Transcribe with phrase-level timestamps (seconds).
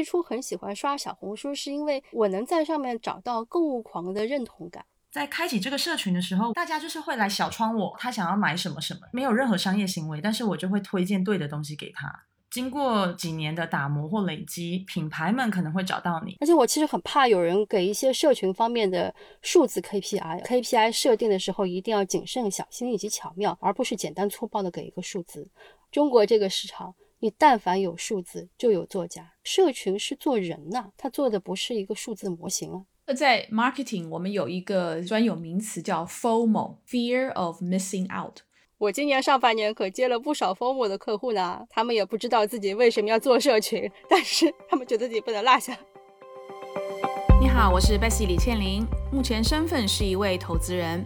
[0.00, 4.82] 最初很喜欢刷小红书，是因为我能在上面找到购物狂的认同感。
[5.10, 12.10] 在开启这个社群的时候，大家就是会来小窗我，他想要买什么什么，没有任何商业行为，但是我就会推荐对的东西给他。
[12.50, 16.34] 经过几年的打磨或累积，品牌们可能会找到你。
[16.40, 25.46] 而且我其实很怕有人给一些社群方面的数字 KPI，KPI 设定的时候一定要谨慎、小心以及巧妙，而不是简单粗暴的给一个数字。
[25.92, 29.32] 中国这个市场，你但凡有数字，就有作家。
[29.44, 32.80] 社群是做人呐，他做的不是一个数字模型啊。
[33.14, 38.38] 在 marketing，我们有一个专有名词叫 FOMO，Fear of Missing Out。
[38.78, 45.78] 我今年上半年可接了不少 FOMO 的客户呢，他们也不知道自己为什么要做社群，但是他们觉得自己不能落下。
[47.38, 51.04] 你好，我是 Bessy 李倩玲，目前身份是一位投资人。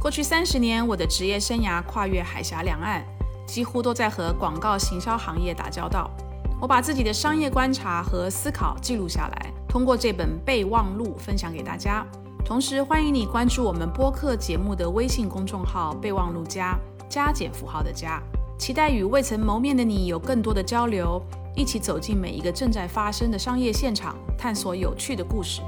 [0.00, 3.06] 过去三十年，我的职业生涯跨越海峡两岸，
[3.46, 6.10] 几乎都在和广告行销行业打交道。
[6.60, 12.06] 我把自己的商业观察和思考记录下来，通过这本备忘录分享给大家。
[12.44, 16.78] 同时，欢迎你关注我们播客节目的微信公众号“备忘录加”。
[17.06, 18.20] 加减符号的加，
[18.58, 21.22] 期待与未曾谋面的你有更多的交流，
[21.54, 25.60] 一起走进每一个正在发生的商业现场，探索有趣的故事。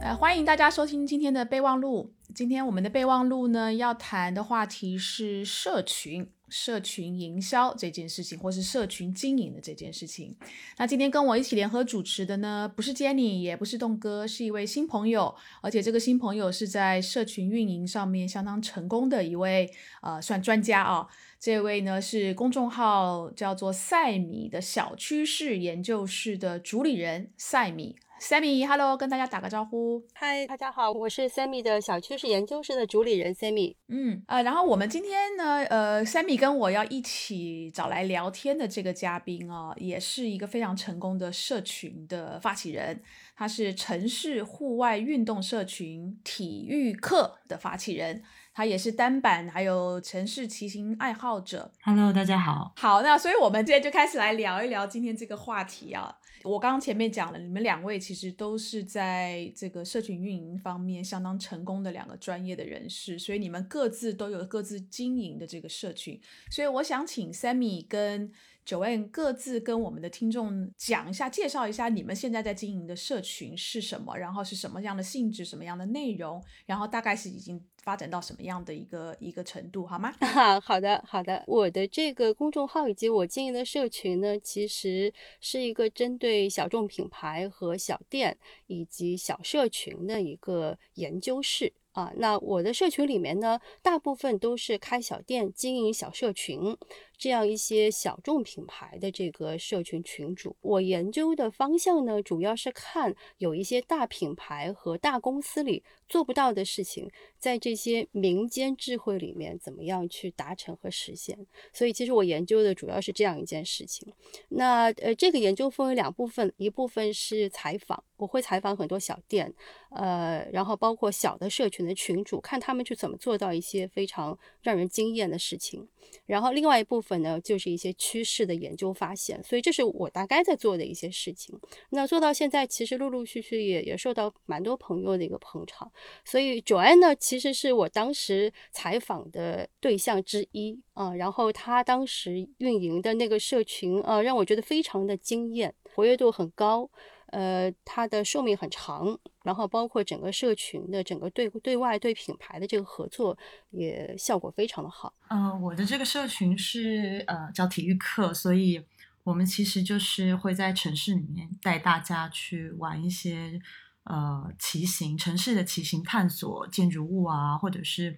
[0.00, 2.10] 呃，欢迎大家收听今天的备忘录。
[2.34, 6.28] 今天我们的备忘录呢，要谈的话题是社群。
[6.50, 10.36] 社群营销这件事情，或是社群经营的这件事情，
[10.76, 19.68] 那今天跟我一起联合主持的呢，不是 Jenny，也不是栋哥，是一位新朋友，而且这个新朋友是在社群运营上面相当成功的一位，
[20.02, 21.08] 呃，算专家啊。
[21.40, 27.96] 这位呢是公众号叫做赛米的小趋势研究室的主理人赛米。
[28.20, 30.02] Sammy，Hello，跟大家打个招呼。
[30.14, 33.74] 嗨，大家好，我是 Sammy 的小趋势研究室的主理人 Sammy。
[33.88, 43.02] 嗯，呃，然后我们今天呢，呃，Sammy 跟我要一起找来聊天的这个嘉宾啊，也是一个非常成功的社群的发起人，
[43.36, 48.22] 他是城市户外运动社群体育课的发起人。
[48.56, 51.72] 他也是单板，还有城市骑行爱好者。
[51.82, 52.72] Hello，大家好。
[52.76, 56.16] 好，那所以我们今天就开始来聊一聊今天这个话题啊。
[56.44, 66.20] 我刚刚前面讲了，你们两位其实都是在这个社群运营方面相当成功的两个专业的人士，所以你们各自都有各自经营的这个社群。
[66.50, 68.30] 所以我想请 Sammy 跟
[68.66, 80.10] Joanne 各自跟我们的听众讲一下，介绍一下你们现在在经营的社群是什么，然后是什么样的性质、什么样的内容，然后大概是已经发展到什么样的一个一个程度，好吗？
[80.64, 81.44] 好的，好的。
[81.46, 91.74] 我的这个公众号以及我经营的社群呢，其实是一个针对小众品牌和小店以及小社群的一个研究室。
[91.94, 96.76] 啊，那我的社群里面呢，大部分都是开小店、经营小社群
[97.16, 100.56] 这样一些小众品牌的这个社群群主。
[100.60, 111.38] 我研究的方向呢，主要是看有一些大品牌和大公司里做不到的事情，在这些民间智慧里面怎么样去达成和实现。
[111.72, 114.12] 所以，其实我研究的主要是这样一件事情。
[114.48, 118.02] 那呃，这个研究分为两部分，一部分是采访。
[118.16, 119.52] 我会采访很多小店，
[119.90, 125.86] 呃，然后包括小的社群的群主，看他们去怎么做到一些非常让人惊艳的事情。
[126.26, 129.42] 然后另外一部分呢，就是一些趋势的研究发现。
[129.42, 131.58] 所以这是我大概在做的一些事情。
[131.90, 135.90] 那做到现在，其实陆陆续续也也受到蛮多朋友的一个捧场。
[136.24, 141.14] 所以 joy 呢，其实是我当时采访的对象之一啊。
[141.14, 146.90] 然后他当时运营的那个社群啊，让我觉得非常的惊艳，活跃度很高。
[147.34, 153.36] 呃，它的寿命很长，然后包括整个社群的整个对对外对品牌的这个合作
[153.70, 155.12] 也效果非常的好。
[155.30, 158.80] 嗯，我的这个社群是呃叫体育课，所以
[159.24, 163.60] 我们其实就是会在城市里面带大家去玩一些
[164.04, 168.16] 呃骑行城市的骑行探索建筑物啊，或者是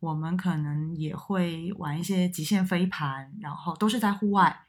[0.00, 4.64] 我们可能也会玩一些极限飞盘，然后都是在户外。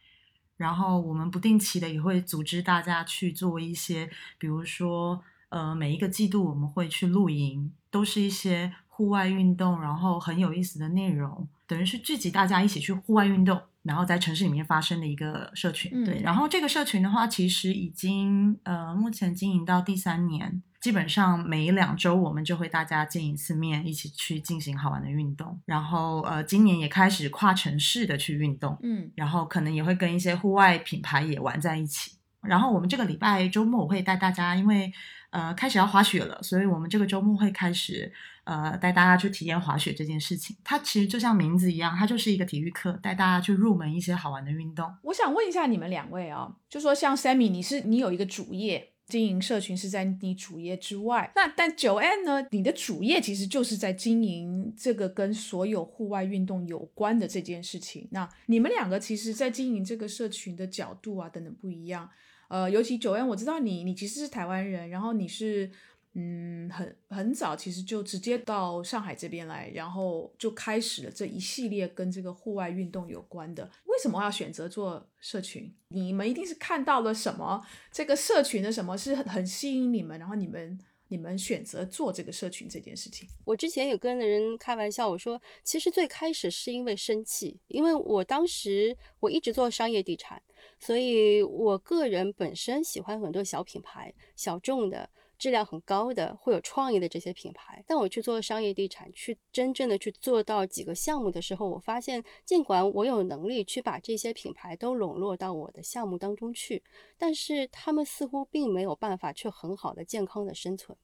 [0.57, 16.03] 然后我们不定期的也会组织大家去做一些，比如说，呃，每一个季度我们会去露营，都是一些户外运动，然后很有意思的内容，等于是聚集大家一起去户外运动，然后在城市里面发生的一个社群。
[16.03, 20.61] 对，然后这个社群的话，其实已经呃，目前经营到第三年。
[20.87, 25.59] 基本上每两周我们就会大家见一次面，一起去进行好玩的运动。
[25.65, 32.11] 然后呃，今年也开始跨城市的去运动，嗯，然后可能也会跟一些户外品牌也玩在一起。
[32.39, 34.89] 然后我们这个礼拜周末我会带大家，因为
[35.31, 38.09] 呃开始要滑雪了，所以我们这个周末会开始
[38.45, 40.55] 呃带大家去体验滑雪这件事情。
[40.63, 44.89] 它其实就像名字一样，它就是一个体育课，带大家去入门一些好玩的运动。
[45.03, 48.93] 我想问一下你们两位啊，就说像 Sammy，你是你有一个主业。
[49.07, 52.45] 经营社群是在你主业之外，那但九 N 呢？
[52.51, 58.07] 你的主业其实就是在经营这个跟所有户外运动有关的这件事情。
[58.11, 62.09] 那你们两个其实，在经营这个社群的角度啊等等不一样。
[62.49, 65.71] 呃，尤其九 N，我知道你，你其实是台湾人，然后你是。
[66.19, 73.63] 嗯，很很早，其实就直接到上海这边来，然后就开始了这一系列跟这个户外运动有关的。
[73.85, 75.71] 为什么要选择做社群？
[75.89, 77.63] 你们一定是看到了什么？
[77.91, 80.79] 这个社群的什么是很很吸引你们，然后你们
[81.09, 83.29] 你们选择做这个社群这件事情。
[83.45, 90.41] 我之前有跟人开玩笑，我说其实最开始是因为生气，因为我当时我一直做商业地产，
[90.79, 95.07] 所以我个人本身喜欢很多小品牌、小众的。
[95.37, 106.81] 质量很高的、会有创意的这些品牌，但我去做商业地产，去真正的去做到几个项目的时候，我发现，尽管我有能力去把这些品牌都笼络到我的项目当中去，
[107.17, 110.97] 但是他们似乎并没有办法去很好的、健康的生存。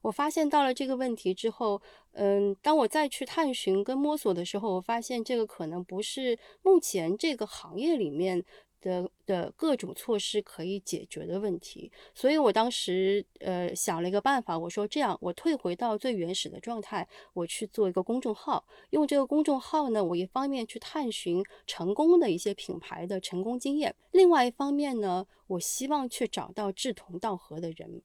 [0.00, 1.82] 我发现到了这个问题之后，
[2.12, 8.44] 嗯，当我再去探寻跟摸索的时候，我发现这个可能不是目前这个行业里面。
[8.86, 28.02] 的的各种措施可以解决的问题，所以我当时呃想了一个办法，我说这样，我退回到最原始的状态，我去做一个公众号，用这个公众号呢，我一方面去探寻成功的一些品牌的成功经验，另外一方面呢，我希望去找到志同道合的人。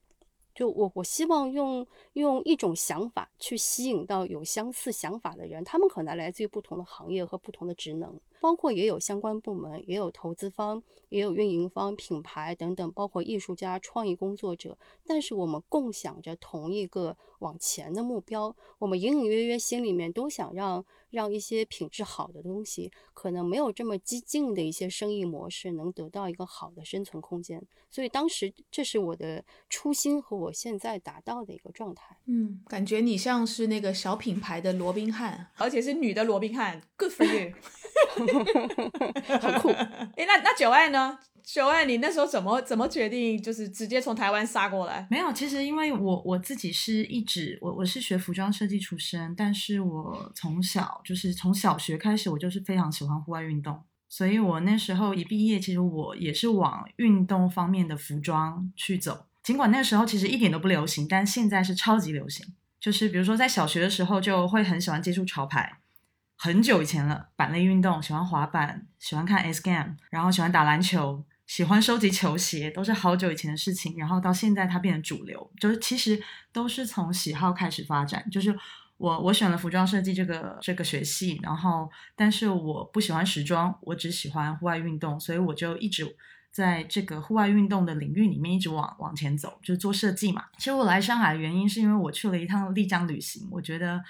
[0.54, 20.84] 就我，我希望用用一种想法去吸引到有相似想法的人，他们可能来自于不同的行业和不同的职能，包括也有相关部门，也有投资方，也有运营方、品牌等等，包括艺术家、创意工作者，但是我们共享着同一个往前的目标，我们隐隐约约心里面都想让。
[21.12, 27.62] 让一些品质好的东西，可能没有这么激进的一些生意模式，能得到一个好的生存空间。
[27.90, 32.16] 所以当时这是我的初心和我现在达到的一个状态。
[32.28, 37.52] 嗯，感觉你像是那个小品牌的罗宾汉，而且是女的罗宾汉，Good for you，
[39.40, 39.70] 很酷。
[40.16, 41.18] 哎，那那九爱呢？
[41.44, 45.08] 九爱，你那时候怎么怎么决定，就是直接从台湾杀过来？
[45.10, 59.26] 没有，其实因为我我自己是一直我我是学服装设计出身，但是我从小就是从小学开始，我就是非常喜欢户外运动，所以我那时候一毕业，其实我也是往运动方面的服装去走。
[59.42, 62.46] 尽管那时候其实一点都不流行，但现在是超级流行。
[62.80, 65.81] 就是比如说在小学的时候，就会很喜欢接触潮牌，
[66.44, 71.24] 很久以前了，板类运动，喜欢滑板，喜欢看 S Game，然后喜欢打篮球。
[71.46, 76.20] 喜欢收集球鞋都是好久以前的事情，然后到现在它变成主流，就是其实
[76.52, 78.28] 都是从喜好开始发展。
[78.32, 78.58] 就是
[78.98, 86.04] 我我选了服装设计这个这个学系，然后但是我不喜欢时装，我只喜欢户外运动，所以我就一直
[86.50, 90.46] 在这个户外运动的领域里面一直往往前走，就是做设计嘛。
[90.58, 94.02] 其实我来上海的原因是因为我去了一趟丽江旅行，我觉得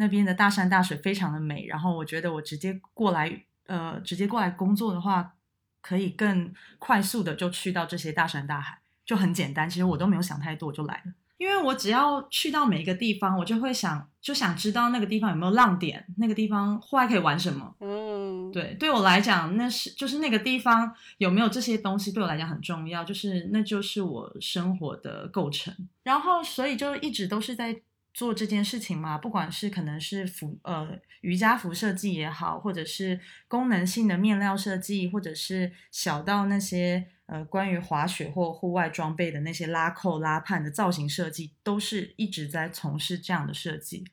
[0.00, 5.34] 那边的大山大水非常的美，然后我觉得我直接过来呃直接过来工作的话。
[5.82, 9.66] 可以更快速的就去到这些大山大海，就很简单。
[9.66, 11.12] 其实我都没有想太多，我就来了。
[11.38, 17.74] 因为我只要去到每一个地方，我就会想，就想知道那个地方有没有浪点，那个地方户外可以玩什么。
[17.80, 23.02] 嗯，对，对我来讲，那是就是那个地方有没有这些东西，对我来讲很重要。
[23.02, 25.74] 就是那就是我生活的构成。
[26.02, 27.80] 然后，所以就一直都是在。
[28.12, 44.04] 做这件事情嘛，不管是可能是服呃瑜伽服设计也好，或者是功能性的面料设计，或者是小到那些呃关于滑雪或户外装备的那些拉扣拉判的造型设计，都是一直在从事这样的设计。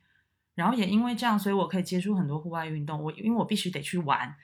[0.53, 3.03] 然后也因为这样，所以我可以接触很多户外运动。
[3.03, 4.35] 我因为我必须得去玩，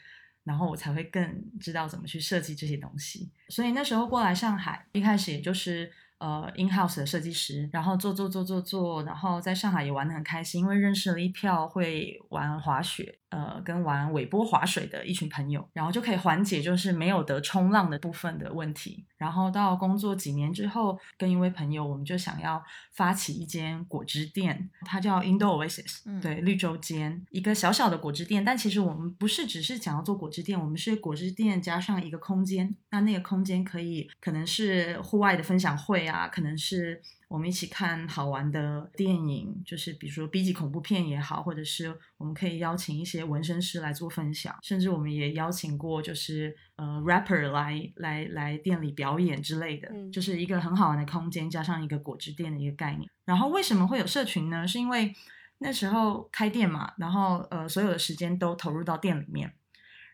[0.43, 3.31] 然后我才会更知道怎么去设计这些东西。
[3.49, 5.91] 所以那时候过来上海，一开始也就是。
[6.19, 13.19] 呃，in house 的设计师，然后做做做做做，然后在上海也玩的很开心，因为认识了一票会玩滑雪。
[13.33, 19.03] 呃，跟玩尾波划水的一群朋友，然后就可以缓解就是没有得冲浪的部分的问题。
[19.17, 28.45] 然后到工作几年之后，跟一位朋友，我们就想要发起一间果汁店，它叫 Indo Oasis，对，绿洲间一个小小的果汁店。
[28.45, 32.75] 但其实我们不是只是想要做果汁店，我们是果汁店加上一个空间。
[32.91, 37.01] 那那个空间可以可能是户外的分享会啊，可能是。
[37.33, 53.09] 我们一起看好玩的电影，就是比如说 B 级恐怖片也好，或者是我们可以邀请一些纹身师来做分享，甚至我们也邀请过就是呃 rapper 来来来店里表演之类的，就是一个很好玩的空间，加上一个果汁店的一个概念。
[53.25, 54.67] 然后为什么会有社群呢？
[54.67, 55.11] 是因为
[55.57, 59.51] 那时候开店嘛，然后呃，所有的时间都投入到店里面，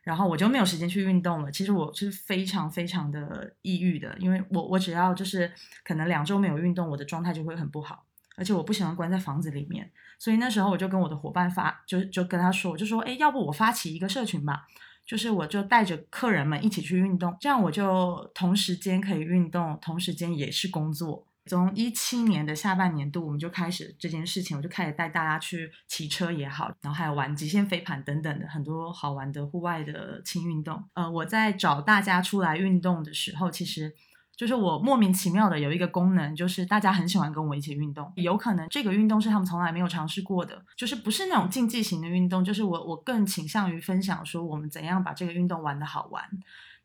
[0.10, 1.52] 然后我就没有时间去运动了。
[1.52, 5.52] 其实我是非常非常的抑郁的，因为我我只要就是
[5.84, 8.04] 可能两周没有运动，我的状态就会很不好，
[8.36, 9.92] 而且我不喜欢关在房子里面。
[10.18, 14.66] 所以那时候我就跟我的伙伴发，就就跟他说，我就说，哎，要不我发起一个社群吧，
[15.06, 21.28] 就是我就带着客人们一起去运动，这样我就同时间可以运动，同时间也是工作。
[21.50, 30.82] 从一七年的下半年度，我们就开始这件事情，我就开始带大家去骑车也好，然后还有玩极限飞盘等等的很多好玩的户外的轻运动。
[30.94, 33.94] 呃，我在找大家出来运动的时候，其实
[34.38, 38.10] 就是我莫名其妙的有一个功能，就是大家很喜欢跟我一起运动。
[38.16, 46.24] 有可能这个运动是他们从来没有尝试过的，就是不是那种竞技型的运动，就是我我更倾向于分享说我们怎样把这个运动玩的好玩，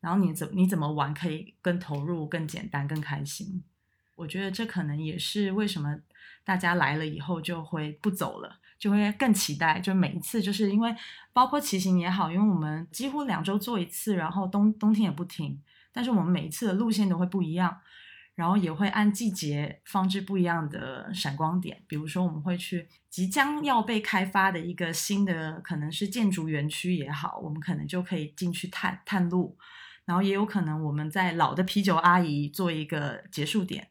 [0.00, 3.62] 然后你怎你怎么玩可以更投入、更简单、更开心。
[4.16, 5.96] 我觉得这可能也是为什么
[6.44, 9.80] 大家来了以后就会不走了，就会更期待。
[9.80, 10.94] 就每一次，就是因为
[11.32, 15.60] 包括骑行也好，因为我们几乎两周做一次，然后冬冬天也不停。
[15.92, 17.76] 但是我们每一次的路线都会不一样，
[18.34, 21.82] 然后也会按季节放置不一样的闪光点。
[21.86, 29.56] 比如说，我们会去即将要被开发的一个新的，可能是建筑园区也好，我们可能就可以进去探探路。
[30.04, 33.88] 然后也有可能我们在老的啤酒阿姨做一个结束点。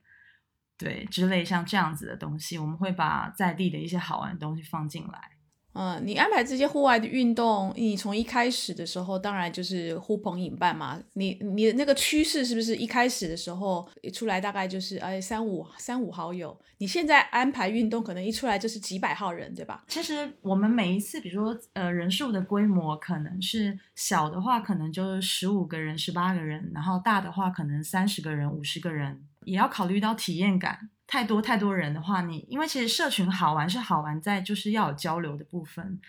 [0.78, 5.30] 对，之类像这样子的东西，我们会把在地的一些好玩的东西放进来。
[5.76, 11.02] 嗯，你安排这些户外的运动，你从一开始的时候，当然就是呼朋引伴嘛。
[11.14, 16.56] 你你的那个趋势是不是一开始的时候一出来大概就是哎三五三五好友？
[16.78, 19.84] 你现在安排运动，可能一出来就是几百号人，对吧？
[19.88, 29.24] 其实我们每一次，比如说呃人数的规模，可能是小的话，可能就是十五个人、十八个人，然后大的话可能三十个人、五十个人。
[29.46, 36.00] 也要考虑到体验感，太多太多人的话，你因为其实社群好玩是好玩在就是要有交流的部分，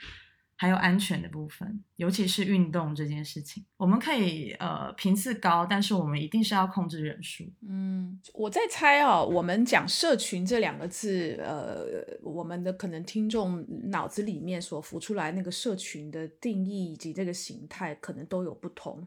[0.56, 7.44] 还有安全的部分，尤其是运动这件事情，我们可以呃频次高，但是我们一定是要控制人数。
[7.68, 11.84] 嗯，我在猜哦，我们讲社群这两个字，呃，
[12.22, 19.06] 我们的可能听众脑子里面所浮出来那个社群的定义以及这个形态，可能都有不同。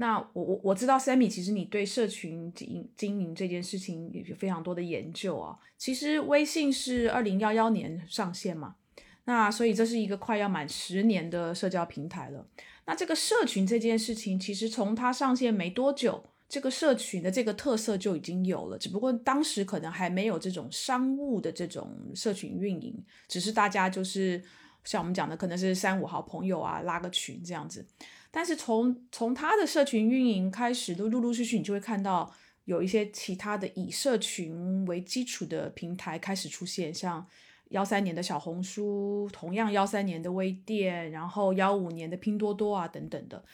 [0.00, 5.58] 那我我我知道，Sammy，其实你对社群经经营这件事情有非常多的研究啊。
[5.76, 8.76] 其实微信是二零幺幺年上线嘛，
[9.24, 12.46] 那所以这是一个快要满十年的社交平台了。
[12.86, 22.94] 那这个社群这件事情，其实从它上线没多久，这个社群的这个特色就已经有了，只不过当时可能还没有这种商务的这种社群运营，
[23.26, 24.40] 只是大家就是
[24.84, 27.84] 像我们讲的，可能是三五好朋友啊，拉个群这样子。
[28.30, 32.32] 但是从从他的社群运营开始，都陆陆续续，你就会看到
[32.64, 37.26] 有一些其他的以社群为基础的平台开始出现，像
[37.70, 43.44] 幺三年的小红书，同样幺三年的微店，然后幺五年的拼多多啊等等的。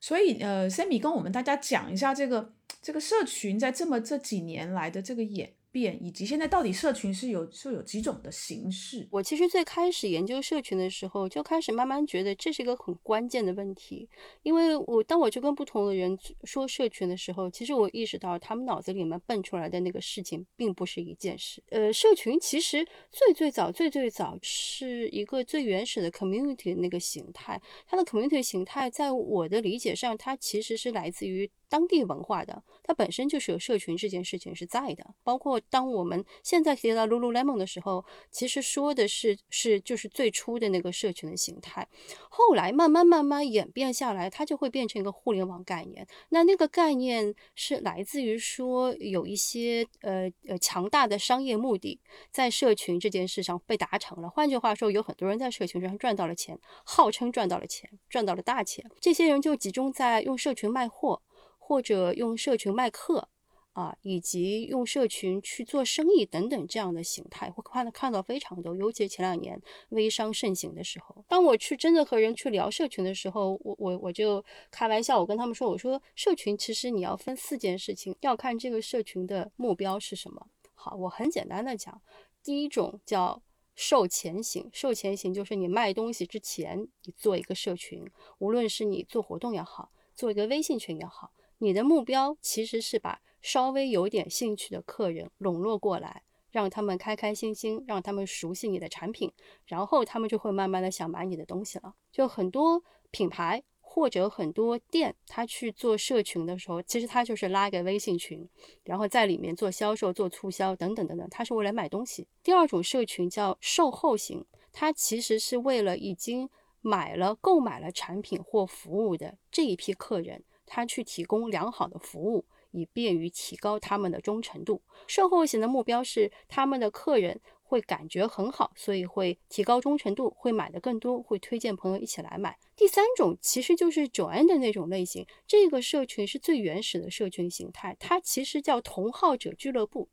[0.00, 5.52] 所以呃，Sammy 跟我们大家讲一下这个这个社群在这么这几年来的这个演。
[5.74, 9.08] 变以及现在到底社群是有是有几种的形式？
[9.10, 14.08] 我其实最开始研究社群的时候，就开始慢慢觉得这是一个很关键的问题。
[14.44, 21.60] 因为我当我去跟不同的人说社群的时候，其实我意识到他们脑子里面蹦出来的那个事情并不是一件事。
[21.70, 27.60] 呃，社群其实最最早最最早是一个最原始的 community 那个形态。
[27.88, 31.50] 它的 community 形态在我的理解上，它其实是来自于。
[31.74, 35.04] 当地文化的，它本身就是有社群这件事情是在的。
[35.24, 41.88] 包括当我们现在提到 Lululemon 的时候，其实说的是是就是最初的那个社群的形态。
[42.30, 46.06] 后来慢慢慢慢演变下来，它就会变成一个互联网概念。
[46.28, 52.00] 那那个概念是来自于说有一些呃呃强大的商业目的
[52.30, 54.30] 在社群这件事上被达成了。
[54.30, 58.88] 换句话说，有很多人在社群上赚到了钱，号称赚到了钱，赚到了大钱。
[59.00, 61.20] 这些人就集中在用社群卖货。
[61.66, 63.30] 或者用社群卖课
[63.72, 68.76] 啊，以及用社群去做生意等等这样的形态，会看看到非常多。
[68.76, 80.46] 尤其前两年微商盛行的时候，当我去真的和人去聊社群的时候，我我我就开玩笑，我跟他们说，我说社群其实你要分四件事情，要看这个社群的目标是什么。
[80.74, 82.02] 好，我很简单的讲，
[82.42, 83.42] 第一种叫
[83.74, 88.04] 售前型，售前型就是你卖东西之前，你做一个社群，
[88.38, 91.32] 无论是你做活动也好，做一个微信群也好。
[91.58, 99.32] 你的目标其实是把稍微有点兴趣的客人笼络过来，让他们开开心心，让他们熟悉你的产品，
[99.66, 101.94] 然后他们就会慢慢的想买你的东西了。
[102.10, 108.48] 就很多品牌或者很多店，他去做社群的时候，其实他就是拉个微信群，
[108.84, 112.26] 然后在里面做销售、做促销等等等等，他是为了卖东西。
[112.42, 114.44] 第二种社群叫售后型。
[114.76, 120.42] 它其实是为了已经买了、购买了产品或服务的这一批客人，
[120.74, 124.82] 他去提供良好的服务，以便于提高他们的忠诚度。
[125.06, 127.40] 售后型的目标是他们的客人。
[127.66, 132.56] 会感觉很好，所以会提高忠诚度，会买的更多，会推荐朋友一起来买。
[132.76, 140.08] 第三种其实就是九安的那种类型，这个社群是最原始的社群形态，它其实叫同好者俱乐部。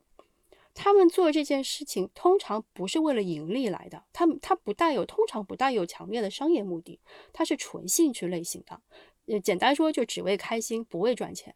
[0.74, 7.02] 他们做这件事情通常不是为了盈利来的，他们他不带有，通常不带有强烈的商业目的，
[7.34, 8.82] 它是纯兴趣类型的。
[9.32, 11.56] 就，简单说就只为开心，不为赚钱。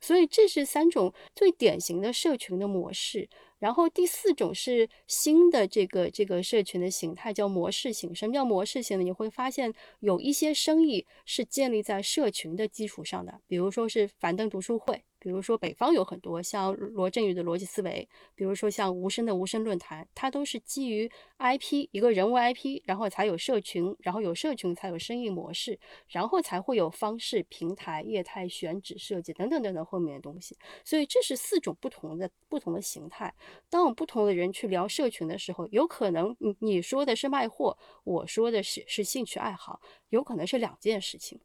[0.00, 3.28] 所以这是三种最典型的社群的模式。
[3.58, 8.14] 然后第四种是新的这个这个社群的形态，叫模式型。
[8.14, 9.04] 什么叫模式型呢？
[9.04, 15.02] 你会发现有一些生意是建立在社群的基础上的，比如说是樊登读书会。
[15.24, 30.54] 比如说北方有很多像罗振宇的逻辑思维，比如说像无声的无声论坛，它都是基于 IP 一个人物 IP，然后才有社群，然后有社群才有生意模式，然后才会有方式、平台、业态、选址设计等等等等后面的东西。
[30.84, 33.34] 所以这是四种不同的不同的形态。
[33.70, 41.40] 当我们不同的人去聊社群的时候，有可能你你说的是卖货，我说的是是兴趣爱好，有可能是两件事情。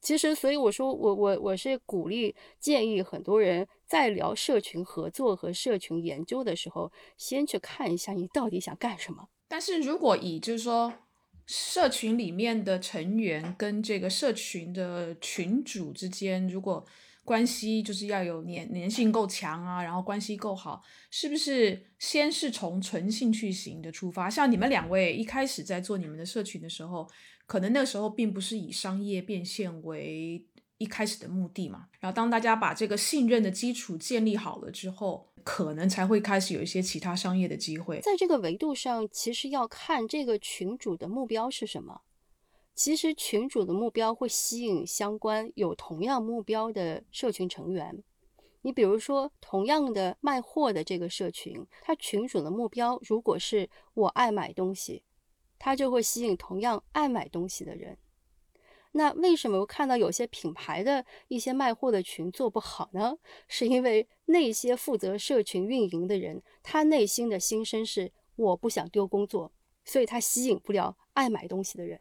[0.00, 9.28] 其实，所以我说，我我我是鼓励建议很多人在聊社群合作和社群研究的时候，先去看一下你到底想干什么。
[9.46, 10.90] 但是如果以就是说，
[11.46, 16.86] 社群里面的成员跟这个社群的群主之间，如果
[17.22, 24.30] 关系就是要有粘粘性够强啊，然后关系够好，是不是先是从纯兴趣型的出发？
[24.30, 27.06] 像你们两位一开始在做你们的社群的时候。
[27.50, 30.46] 可能那时候并不是以商业变现为
[30.78, 37.98] 一开始的目的嘛，然后当大家把这个信任的基础建立好了之后，可能才会开始有一些其他商业的机会。
[38.02, 42.02] 在这个维度上，其实要看这个群主的目标是什么。
[42.76, 48.00] 其实群主的目标会吸引相关有同样目标的社群成员。
[48.62, 55.02] 你比如说，同样的卖货的这个社群，它群主的目标如果是我爱买东西。
[55.60, 57.96] 他就会吸引同样爱买东西的人。
[58.92, 63.16] 那为什么我看到有些品牌的一些卖货的群做不好呢？
[63.46, 69.52] 是因为那些负责社群运营的人，他内心的心声是我不想丢工作，
[69.84, 72.00] 所以他吸引不了爱买东西的人。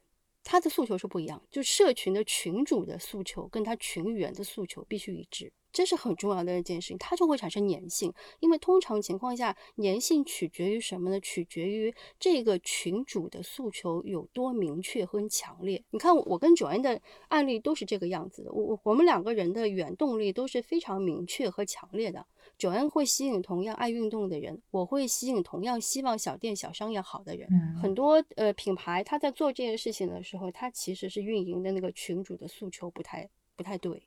[0.52, 5.54] 他的诉求是不一样，就社群的群主的诉求跟他群员的诉求必须一致。
[5.72, 8.12] 这是很重要的一件事情，它就会产生粘性。
[8.40, 11.20] 因为通常情况下，粘性取决于什么呢？
[11.20, 15.84] 取决于这个群主的诉求有多明确和强烈。
[15.92, 18.52] 你看，我跟九安的案例都是这个样子的。
[18.52, 22.26] 我我们两个人的原动力都是非常明确和强烈的。
[22.60, 27.50] 九恩会吸引同样爱运动的人，我会吸引同样希望小店小商业好的人。
[27.82, 34.04] 很多呃品牌，他在做这件事情的时候，他其实是运营的那个群主的诉求不太不太对。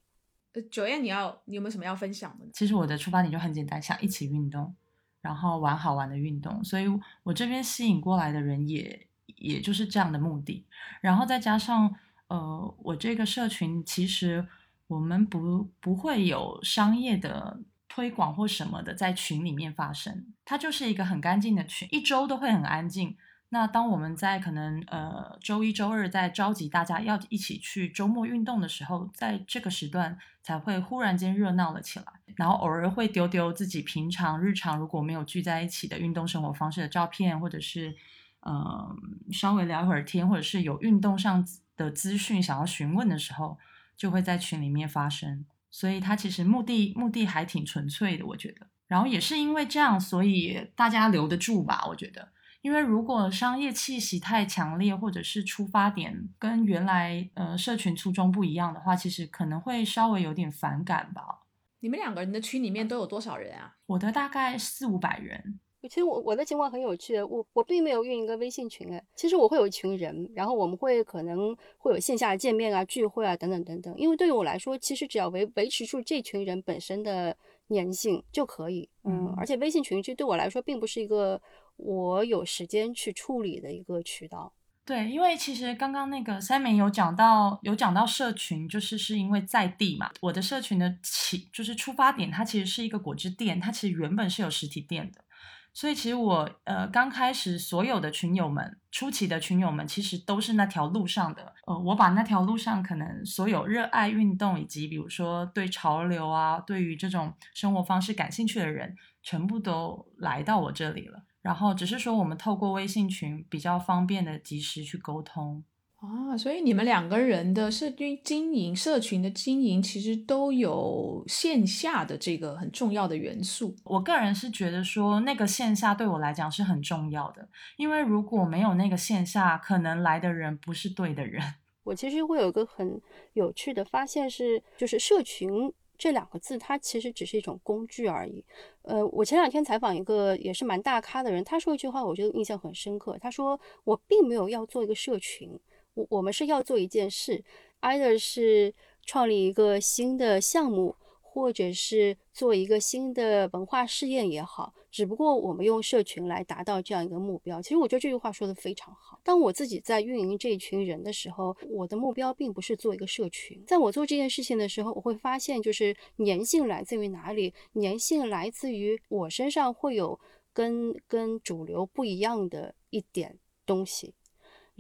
[0.53, 2.45] 呃，九燕，你要你有没有什么要分享的？
[2.53, 4.75] 其实我的出发点就很简单，想一起运动，
[5.23, 6.85] 然后玩好玩的运动，所以
[7.23, 10.67] 我这边吸引过来的人也也就是这样的目的。
[11.01, 14.47] 然后再加上，呃，我这个社群其实
[14.89, 17.59] 我们不不会有商业的
[17.95, 23.19] 推广或什么的在群里面发生，它就是一个很干净的群，一周都会很安静。
[23.51, 37.95] 那当我们在可能呃周一周二在召集大家要一起去周末运动的时候，在这个时段才会忽然间热闹了起来，然后偶尔会丢丢自己平常日常如果没有聚在一起的运动生活方式的照片，或者是
[38.41, 38.97] 呃
[39.31, 43.59] 稍微聊会儿天，或者是有运动上的资讯想要询问的时候，
[43.99, 45.45] 就会在群里面发生。
[45.73, 48.69] 所以他其实目的目的还挺纯粹的，我觉得。
[48.87, 52.29] 然后也是因为这样，所以大家留得住吧，我觉得。
[52.61, 61.41] 因为如果商业气息太强烈，或者是出发点跟原来呃社群初衷不一样的话，其实可能会稍微有点反感吧。
[61.81, 63.75] 你们两个人的群里面都有多少人啊？
[63.87, 65.59] 我的大概四五百人。
[65.89, 73.95] 其实我我的情况很有趣，我我并没有运营一个微信群哎，其实我会有一群人，然后我们会可能会有线下的见面啊、聚会啊等等等等。
[73.97, 77.37] 因为对于我来说，其实只要维维持住这群人本身的
[77.69, 78.89] 粘性就可以。
[79.05, 81.41] 嗯，而且微信群其实对我来说并不是一个。
[81.77, 84.53] 我有时间去处理的一个渠道，
[84.85, 90.11] 对，因为其实刚刚那个三明有讲到，有讲到社群，就是是因为在地嘛。
[90.21, 95.25] 我的社群的起就是出发点，它其实是一个果汁店，它其实原本是有实体店的。
[95.75, 101.55] 所以其实我呃刚开始所有的群友们，初期的群友们，其实都是那条路上的。
[101.67, 111.23] 呃，我把那条路上可能所有热爱运动以及比如说对潮流啊，对于这种生活方式感兴趣的人，全部都来到我这里了。
[111.41, 115.65] 然后只是说我们透过微信群比较方便的及时去沟通。
[116.03, 123.77] 啊，所以你们两个人的社群经营、社群的经营，其实都有线下的这个很重要的元素。
[123.85, 131.41] 我个人是觉得说，那个线下对我来讲是很重要的，因为如果没有那个线下，可能来的人不是对的人。
[131.85, 133.01] 我其实会有一个很
[133.35, 138.45] 有趣的发现是，就是社群这两个字，它其实只是一种工具而已。
[138.83, 143.17] 呃，我前两天采访一个也是蛮大咖的人，他说一句话，我觉得印象很深刻。
[143.21, 145.49] 他说：“我并没有要做一个社群。”
[145.95, 147.43] 我我们是要做一件事
[147.81, 148.75] ，either 是
[149.05, 154.75] 创立一个新的项目，或者是做一个新的文化试验也好。
[154.91, 157.63] 只不过我们用社群来达到这样一个目标。
[157.63, 159.19] 其实我觉得这句话说的非常好。
[159.25, 163.65] 当我自己在运营这一群人的时候，我的目标并不是做一个社群。
[163.67, 167.55] 在我做这件事情的时候，我会发现，就是粘性来自于哪里？
[167.73, 170.21] 粘性来自于我身上会有
[170.53, 174.13] 跟跟主流不一样的一点东西。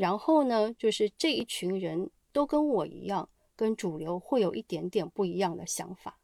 [0.02, 6.18] 然后呢，就是这一群人都跟我一样，跟主流会有一点点不一样的想法。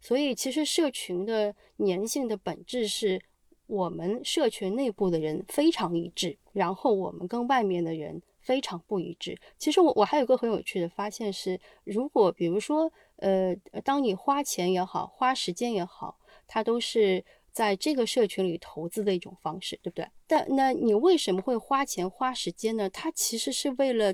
[0.00, 3.20] 所以，其实社群的粘性的本质是
[3.66, 9.36] 我们社群内部的人非常一致，然后我们跟外面的人非常不一致。
[9.58, 16.16] 其实我我还有个很有趣的发现是，如果比如说，呃，当你花钱也好，花时间也好，
[16.46, 17.24] 它都是。
[17.54, 20.10] 在这个社群里投资的一种方式，对不对？
[20.26, 22.90] 但那你为什么会花钱花时间呢？
[22.90, 24.12] 它其实是为了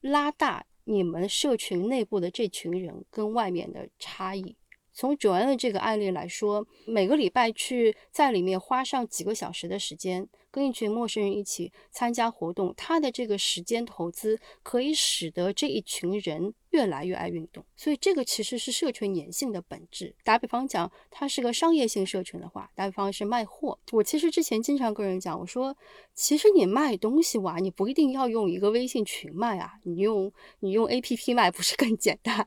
[0.00, 4.56] 拉大你们社群内部的这群人跟外面的差异。
[4.92, 10.28] 从九安的这个案例来说，每个礼拜去在里面花上几个小时的时间。
[10.52, 20.14] 跟一群陌生人一起参加活动，他的这个时间投资可以使得这一群人越来越爱运动，所以这个其实是社群粘性的本质。
[20.22, 23.78] 打比方讲，它是个商业性社群的话，打比方是卖货。
[23.90, 25.74] 我其实之前经常跟人讲，我说，
[26.14, 32.46] 其实你卖东西哇，你不一定要用一个微信群卖啊，你用你用 A P P 卖不是更简单？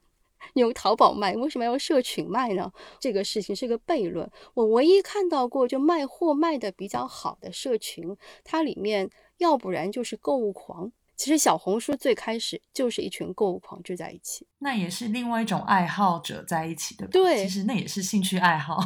[0.53, 2.71] 用淘宝卖，为什么要社群卖呢？
[2.99, 4.29] 这个事情是个悖论。
[4.53, 10.91] 我唯一看到过就卖货卖的比较好的社群，它里面要不然就是购物狂。
[11.17, 17.07] 其实小红书最开始就是一群购物狂聚在一起，那也是另外一种爱好者在一起的。
[17.07, 18.77] 对，其实那也是兴趣爱好。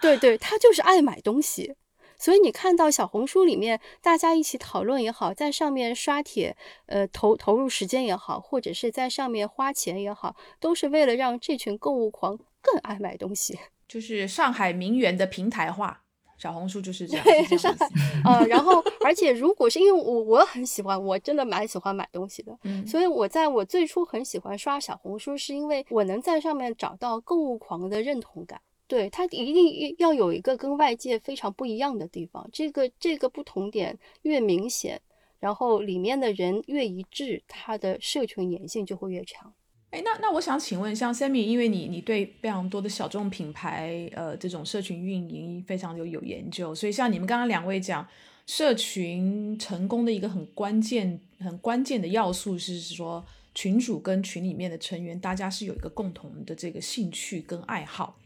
[0.00, 1.74] 对 对，他就是爱买东西。
[2.20, 6.54] 所以你看到小红书里面大家一起讨论也好，在上面刷帖，
[6.84, 13.58] 呃，投投入时间也好，或者是在上面花钱也好，都是为了让这群购物狂更爱买东西。
[13.88, 16.02] 就是上海名媛的平台化，
[16.36, 17.24] 小红书就是这样。
[17.24, 17.88] 对，上海，
[18.24, 28.60] 呃，然后 而且如果是因为我我很喜欢，我真的蛮喜欢买东西的，嗯，所以我在我最初很喜欢刷小红书，是因为我能在上面找到购物狂的认同感。
[28.90, 35.00] 对它一定要有一个跟外界非常不一样的地方，这个这个不同点越明显，
[35.38, 39.54] 然后里面的人越一致，它的社群粘性就会越强。
[39.90, 48.04] 哎，那那我想请问，像 Sammy，因为你你对非常多的小众品牌，呃，这种社群运营非常有有研究，所以像你们刚刚两位讲，
[48.46, 53.24] 社群成功的一个很关键很关键的要素是说，
[53.54, 58.16] 群主跟群里面的成员，大家是有一个共同的这个兴趣跟爱好。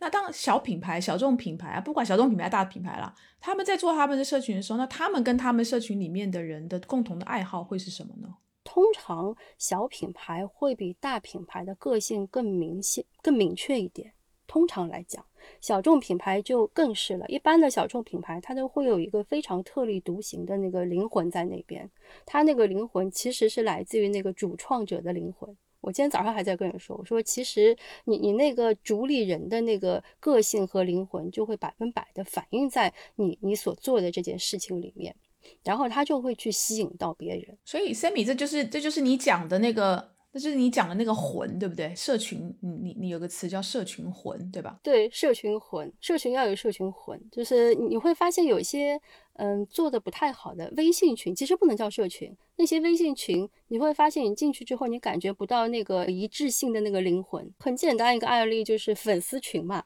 [0.00, 8.28] 那当小品牌、小众品牌啊，不管小众品牌、大品牌啦，他们在做他们的社群的时候，那他们跟他们社群里面的人的共同的爱好会是什么呢？
[8.62, 14.12] 通常小品牌会比大品牌的个性更明显、更明确一点。
[14.46, 15.24] 通常来讲，
[15.60, 17.26] 小众品牌就更是了。
[17.28, 21.90] 一般的小众品牌，它都会有一个非常特立独行的那个灵魂在那边，
[22.24, 25.54] 它那个灵魂其实是来自于那个主创者的灵魂。
[25.80, 35.14] 我今天早上还在跟人说，我说其实你你那个主理人的那个个性和灵魂，就会百分百的反映在你你所做的这件事情里面，
[35.64, 37.56] 然后他就会去吸引到别人。
[37.64, 40.16] 所以，Sammy，这就是这就是你讲的那个。
[40.30, 41.94] 那就是你讲的那个魂，对不对？
[41.94, 44.78] 社群，你你你有个词叫社群魂，对吧？
[44.82, 49.00] 对，社群魂，社群要有社群魂，就是你会发现有一些
[49.38, 52.32] 嗯做的不太好的微信群，其实不能叫社群。
[52.56, 57.52] 那些微信群，你会发现你进去之后，你感觉不到那个一致性的那个灵魂。
[57.58, 59.84] 很简单一个案例就是粉丝群嘛，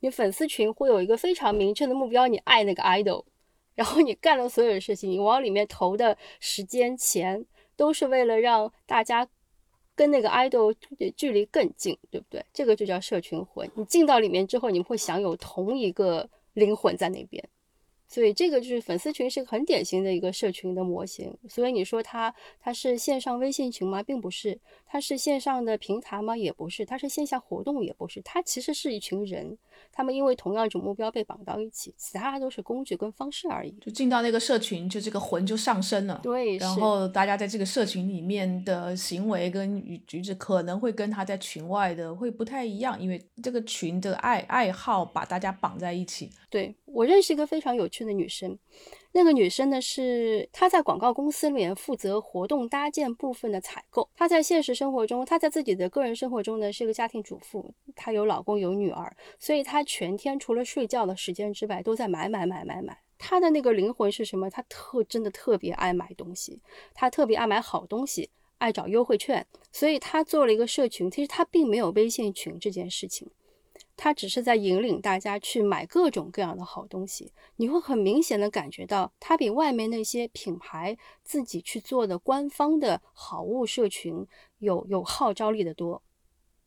[0.00, 3.24] 你粉丝群会有一个非常明确的目标，你爱那个 idol，
[3.74, 9.28] 然后你干了所有的事情，你往里面投的时间钱，都是为了让大家。
[9.98, 10.74] 跟那个 idol
[11.16, 12.44] 距离更近，对不对？
[12.52, 13.66] 这个就叫社群魂。
[13.74, 17.42] 你进到里面之后，你们会享有同一个灵魂在那边。
[18.08, 21.36] 所以这个就是粉丝群是个很典型的一个社群的模型。
[21.48, 24.02] 所以你说它它是线上微信群吗？
[24.02, 24.60] 并不是。
[24.86, 26.36] 它是线上的平台吗？
[26.36, 26.84] 也不是。
[26.86, 28.22] 它是线下活动也不是。
[28.22, 29.58] 它其实是一群人，
[29.92, 33.70] 他们因为同样一种目标被绑到一起，其他都是工具跟方式而已。
[33.80, 36.20] 就进到那个社群，就这个魂就上升了。
[36.22, 36.56] 对。
[36.58, 46.30] 然后大家在这个社群里面的行为跟与举止可能会跟他在群外的会不太一样，因为这个群的爱爱好把大家绑在一起。
[46.50, 48.58] 对我认识一个非常有趣的女生。
[49.16, 54.06] 那个女生呢，是她在广告公司里面负责活动搭建部分的采购。
[54.14, 62.98] 她在现实生活中，她在自己的个人生活中呢，是个家庭主妇，她有老公有女儿，所以她全天除了睡觉的时间之外，都在买买买买买。
[63.16, 64.50] 她的那个灵魂是什么？
[64.50, 66.60] 她特真的特别爱买东西，
[66.92, 71.10] 她特别爱买好东西，爱找优惠券，所以她做了一个社群。
[71.10, 73.30] 其实她并没有微信群这件事情。
[73.96, 84.26] 他只是在引领大家去买各种各样的好东西，你会很明显的感觉到，他比外面那些品牌自己去做的官方的好物社群
[84.58, 86.02] 有有号召力的多。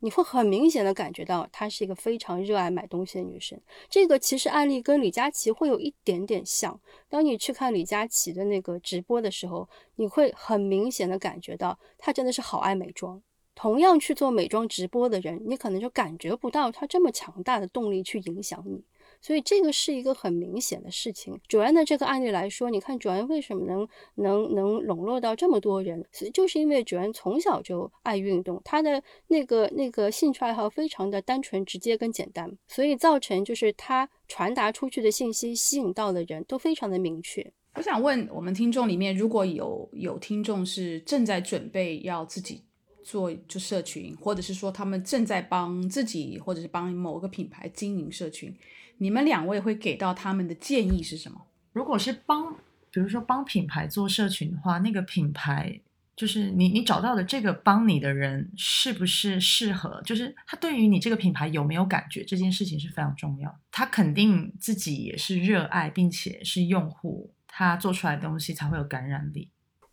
[0.02, 3.60] 你会很明显的感觉到，她是一个非常热爱买东西的女生。
[3.90, 6.80] 这个其实案例跟李佳琦会有一点点像。
[7.10, 13.22] 当你去看李佳琦的那个直播的时候，你会很明显的感觉到，她真的是好爱美妆。
[13.62, 18.82] 同样去做美妆直播的人，你可能就感觉不到他这么强大的动力去影响你，
[19.20, 21.38] 所以这个是一个很明显的事情。
[21.46, 26.02] 主安的这个案例来说，你看主安为什么能能能笼络到这么多人，
[26.34, 37.46] 就是因为主安从小就爱运动，他的那个那个兴趣爱好非常的单纯、直接跟简单，所以造成就是他传达出去的信息吸引到的人都非常的明确。
[37.76, 42.64] 我想问我们听众里面，如果有有听众是正在准备要自己。
[43.04, 48.56] 做就社群，或者是说他们正在帮自己，或者是帮某个品牌经营社群，
[48.98, 51.42] 你们两位会给到他们的建议是什么？
[51.74, 52.54] 如果是帮，
[52.92, 55.80] 比如说帮品牌做社群的话，那个品牌
[56.16, 60.02] 就是你你找到的这个帮你的人是不是适合？
[60.04, 62.24] 就是他对于你这个品牌有没有感觉？
[62.26, 63.58] 这件事情是非常重要。
[63.72, 69.50] 他肯定自己也是热爱，并且是用户，他做出来的东西才会有感染力。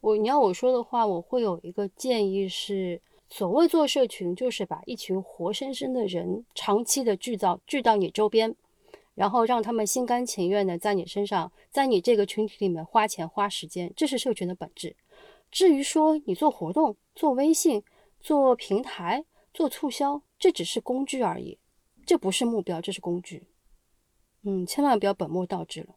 [0.06, 8.54] 我你要我说的话，我会有一个建议是：所谓做社群，就是把一群活生生的人长期的聚到聚到你周边，
[9.16, 14.94] 然后让他们心甘情愿的在你身上，在你这个群体里面花钱花时间，这是社群的本质。
[15.50, 17.82] 至于说你做活动、做微信、
[18.20, 21.58] 做平台、做促销，这只是工具而已，
[22.06, 23.42] 这不是目标，这是工具。
[24.44, 25.96] 嗯，千万不要本末倒置了。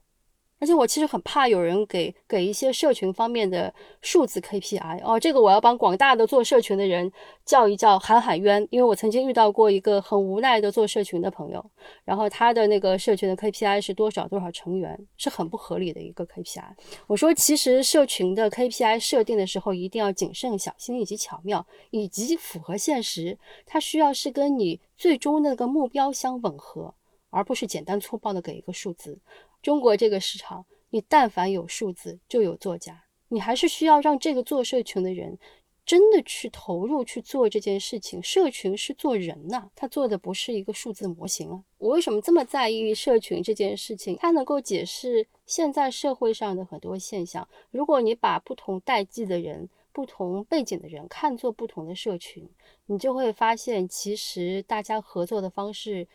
[0.60, 7.12] 而且我其实很怕有人给给一些社群方面的数字 KPI 哦，这个我要帮广大的做社群的人
[7.46, 11.66] 叫一叫喊喊冤，因为我曾经遇到过一个很无奈的做社群的朋友，
[12.04, 16.74] 然后他的那个社群的 KPI 是多少多少成员，是很不合理的一个 KPI。
[17.08, 26.94] 我说其实社群的 KPI 设定的时候一定要谨慎小心以及巧妙，以及符合现实，它需要是跟你最终那个目标相吻合，
[27.30, 29.18] 而不是简单粗暴的给一个数字。
[29.62, 33.04] 中国这个市场，你但凡有数字，就有作家。
[33.28, 35.38] 你还是需要让这个做社群的人
[35.86, 38.24] 真的去投入去做这件事情。
[38.24, 41.64] 社群是做人呐，他做的不是一个数字模型啊。
[41.78, 44.18] 我为什么这么在意社群这件事情？
[44.18, 47.48] 它能够解释现在社会上的很多现象。
[47.70, 52.50] 如果你把不同代际的人、不同背景的人看作不同的社群，
[52.86, 56.08] 你就会发现，其实大家合作的方式。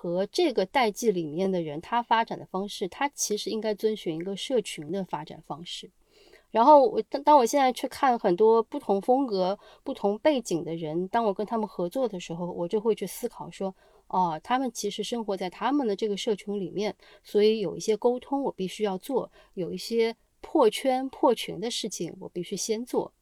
[0.00, 5.90] 和这个代际里面的人，他发展的方式，他其实应该遵循一个社群的发展方式。
[6.52, 13.74] 然后我当当我现在去看很多不同风格、不同背景的人，当我跟他们合作的时候，我就会去思考说，
[14.06, 23.12] 哦，他们其实生活在他们的这个社群里面，所以有一些沟通我必须要做，有一些破圈破群的事情我必须先做，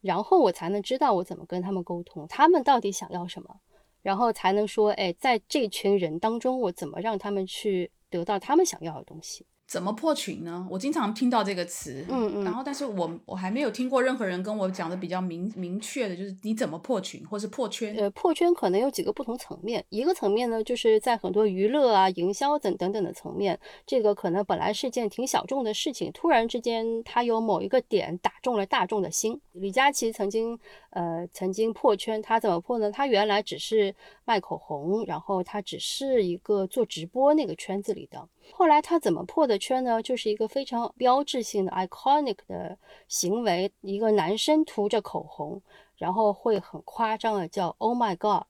[0.00, 3.60] 然后我才能知道我怎么跟他们沟通，他们到底想要什么。
[4.04, 9.44] 然后才能说，哎，在这群人当中，我怎么让他们去得到他们想要的东西？
[9.66, 10.66] 怎么破群呢？
[10.70, 17.94] 我经常听到这个词，嗯嗯，然后但是我我还没有听过任何人跟我讲的比较明明确的，就是你怎么破群或是破圈。
[17.96, 29.40] 呃，破圈可能有几个不同层面，一个层面呢，就是在很多娱乐啊、营销等等等的层面，这个可能本来是件挺小众的事情，突然之间它有某一个点打中了大众的心。
[29.52, 30.58] 李佳琦曾经
[30.90, 32.92] 呃曾经破圈，他怎么破呢？
[32.92, 38.28] 他原来只是卖口红，然后他只是一个做直播那个圈子里的。
[38.52, 40.02] 后来他怎么破的圈呢？
[40.02, 45.60] 就是一个非常标志性的 iconic 的行为，一个男生涂着口红，
[45.96, 48.44] 然后会很夸张的叫 Oh my God，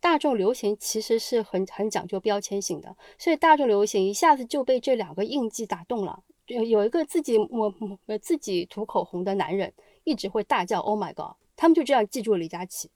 [0.00, 6.22] 大众流行其实是很很讲究标签性的，所以大众流行一下子就被这两个印记打动了。
[6.46, 7.72] 有有一个自己抹
[8.06, 9.72] 呃自己涂口红的男人，
[10.04, 12.90] 一直会大叫 “Oh my god”，他们就这样记住李佳琦。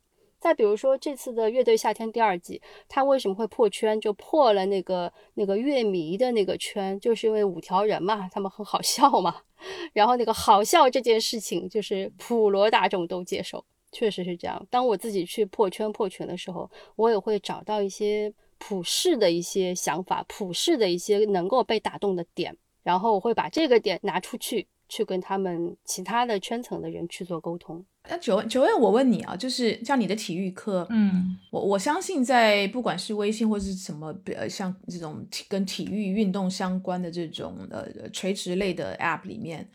[0.45, 3.99] 再比如说这次的《乐队夏天》第二季，他为什么会破圈？
[3.99, 9.37] 就破了那个那个乐迷的那个圈，就是因为五条人嘛，他们很好笑嘛。
[9.95, 14.67] 然后那个好笑这件事情，就是普罗大众都接受，确实是这样。
[14.69, 24.69] 当我自己去破圈破圈的时候，我也会找到一些普世的一些想法，普世的一些能够被打动的点，然后我会把这个点拿出去。
[24.87, 27.83] 去跟他们其他的圈层的人去做沟通。
[28.09, 39.69] 那九九月，我问你啊，就是像你的体育课，嗯，我我相信在不管是微信或是什么，呃，像这种跟体育运动相关的这种呃垂直类的 App 里面，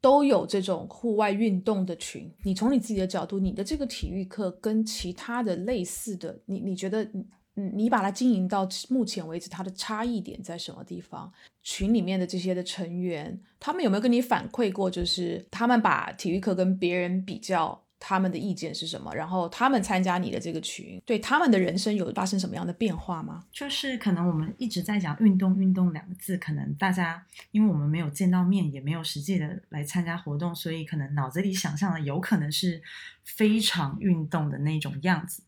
[0.00, 2.32] 都有这种户外运动的群。
[2.42, 7.06] 你从你自己的角度，你的这个体育课跟其他的类似的，你你觉得？
[7.54, 11.32] 你把它经营到目前为止，它的差异点在什么地方？
[11.62, 14.90] 群里面的这些的成员，他们有没有跟你反馈过？
[14.90, 19.14] 就是他们把体育课跟别人比较，他们的意见是什么？
[19.14, 23.44] 然后他们参加你的这个群，对他们的人生有发生什么样的变化吗？
[23.50, 32.82] 就是可能我们一直在讲“运动”“运动”两个字，可能大家因为我们没有见到面，也没有实际的来参加活动，所以可能脑子里想象的有可能是
[33.22, 35.42] 非常运动的那种样子。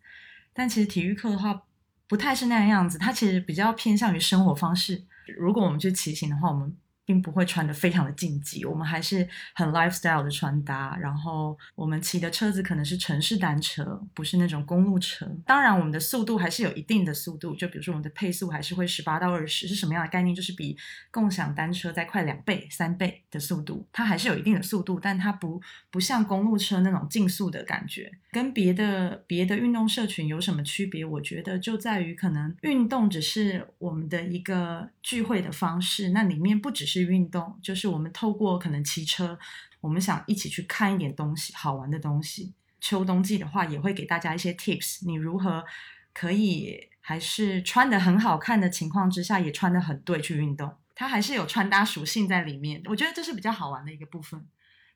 [0.55, 1.66] 但其实体育课的话，
[2.09, 5.05] 不太是那样样子，它其实比较偏向于生活方式。
[5.39, 6.77] 如果我们去骑行的话，我们。
[7.07, 10.97] 并不会穿的非常的竞技，我们还是很 lifestyle 的穿搭。
[11.01, 15.25] 然后我们骑的车子可能是城市单车，不是那种公路车。
[15.47, 20.35] 当然，我们的速度还是有一定的速度，就比如说我们的配速还是会十八到二十，是什么样的概念？
[20.35, 20.77] 就是比
[21.13, 28.11] 共享单车再快两倍、三倍的速度，它还是有一定的速度，但它不不像公路车那种竞速的感觉。
[28.33, 31.05] 跟别的别的运动社群有什么区别？
[31.05, 36.96] 我觉得就在于可能运动只是我们的一个聚会的方式，那里面不只是。
[37.03, 39.39] 运动，就是我们透过可能骑车，
[39.81, 42.53] 我们想一起去看一点东西，好玩的东西。
[42.81, 45.65] 秋冬季的话，也会给大家一些 tips，你如何
[46.13, 50.73] 可以还是穿的很好看的情况之下，也穿的很对去运动。
[50.95, 54.47] 它还是有穿搭属性在里面，我觉得这是比较好玩的一个部分。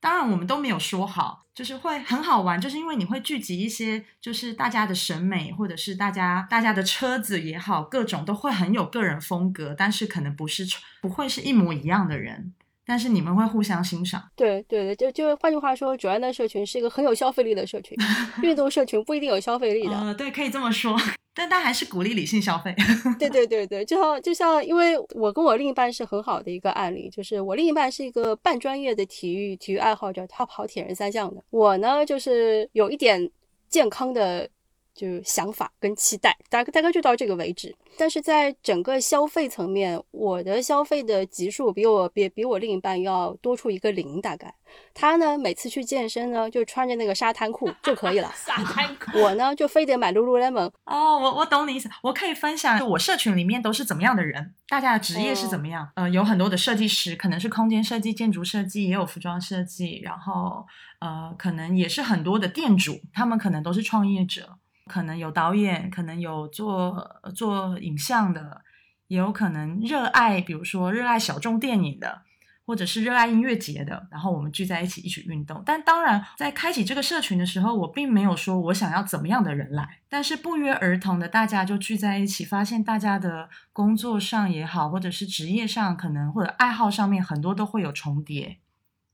[0.01, 10.67] 当然，我们都没有说好，就是会很好玩，就是因为你会聚集一些，就是大家的审美，或者是大家大家的车子也好，各种都会很有个人风格，但是可能不是
[11.03, 12.55] 不会是一模一样的人，
[12.87, 14.31] 但是你们会互相欣赏。
[14.35, 17.95] 对对对，就就换句话说，主要的社群是一个很有消费力的社群，
[18.43, 19.95] 运动社群不一定有消费力的。
[19.95, 20.99] 呃，对，可以这么说。
[21.35, 22.75] 但他还是鼓励理性消费。
[23.19, 31.43] 对对对对，就像就像，因为我跟我另一半是很好的一个案例，就是我另一半是一个半专业的体育体育爱好者，他跑铁人三项的。
[31.51, 33.31] 我呢，就是有一点
[33.69, 34.49] 健康的。
[34.95, 37.75] 就是想法跟期待，大概大概就到这个为止。
[37.99, 44.55] 但是在整个消费层面，我的消费的级数比我比比我另一半要多出一个零，大概。
[44.95, 48.33] 他呢，每次去健身呢，就穿着那个沙滩裤就可以了。
[48.37, 49.19] 沙滩裤。
[49.19, 50.71] 我呢，就非得买 Lululemon。
[50.85, 51.91] 哦，我我懂你意思。
[52.03, 55.91] 我可以分享，就我社群里面都是怎么样的人，大家的职业是怎么样？
[55.97, 60.65] 呃，有很多的设计师，可能是空间设计、建筑设计，也有服装设计，然后
[61.01, 64.57] 呃，可能也是很多的店主，他们可能都是创业者。
[64.91, 68.63] 可能有导演，可能有做做影像的，
[69.07, 72.23] 也有可能热爱，比如说热爱小众电影的，
[72.67, 74.09] 或者是热爱音乐节的。
[74.11, 75.63] 然后我们聚在一起一起运动。
[75.65, 88.59] 但当然，在开启这个社群的时候，我并没有说我想要怎么样的人来，但是不约而同的大家就聚在一起，发现大家的工作上也好，或者是职业上，可能或者爱好上面很多都会有重叠。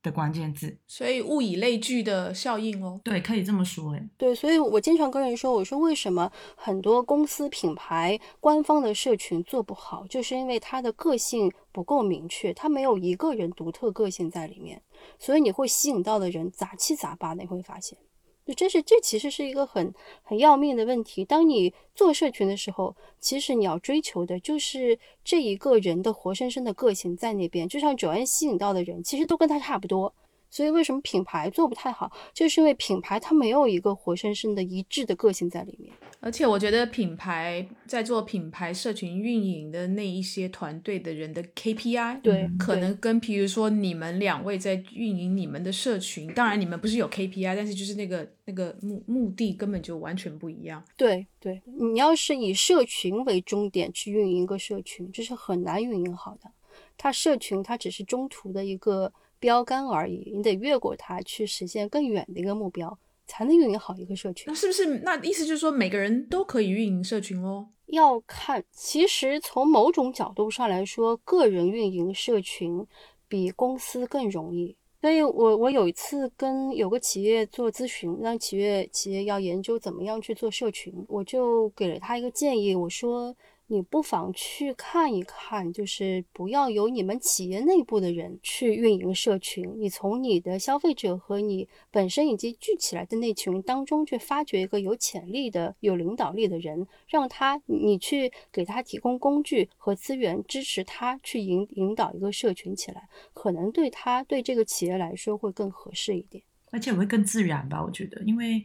[0.06, 14.80] 的关键字，所以物以类聚的效应哦，对，可以这么说，哎，对，所以我经常跟人说，我说为什么很多公司品牌官方的社群做不好，就是因为它的个性不够明确，它没有一个人独特个性在里面，
[15.18, 17.98] 所以你会吸引到的人杂七杂八的，你会发现。
[18.46, 21.24] 就这是这其实是一个很很要命的问题。
[21.24, 27.68] 当你做社群的时候，其实你要追求的就是这一个人的活生生的个性在那边。
[27.68, 30.14] 就像九安吸引到的人，其实都跟他差不多。
[30.48, 35.92] 所以为什么品牌做不太好，就是因为品牌它没有一个活生生的一致的个性在里面。
[36.20, 50.82] 而且我觉得品牌在做品牌社群运营的那一些团队的人的 KPI，对，可能跟比如说你们两位在运营你们的社群，当然你们不是有 KPI，但是就是那个那个目目的根本就完全不一样。
[50.96, 56.50] 对对，你要是以社群为终点去运营一个社群，这是很难运营好的。
[56.96, 59.12] 它社群它只是中途的一个。
[59.38, 64.44] 标杆而已，你得越过它去实现更远的一个目标，才能运营好一个社群。
[64.48, 67.66] 那是不是那意思就是说每个人都可以运营社群喽？
[67.86, 72.86] 要看，其实从某种角度上来说，个人运营社群
[73.28, 74.76] 比公司更容易。
[75.00, 83.36] 所以我我有一次跟有个企业做咨询，让企业企业要研究怎么样去做社群，我就给了他一个建议，我说。
[83.68, 107.82] 你不妨去看一看，就是不要由你们企业内部的人去运营社群，你从你的消费者和你本身以及聚起来的那群当中去发掘一个有潜力的、有领导力的人，让他你去给他提供工具和资源，支持他去引引导一个社群起来，可能对他对这个企业来说会更合适一点，而且会更自然吧？
[107.82, 108.64] 我觉得，因为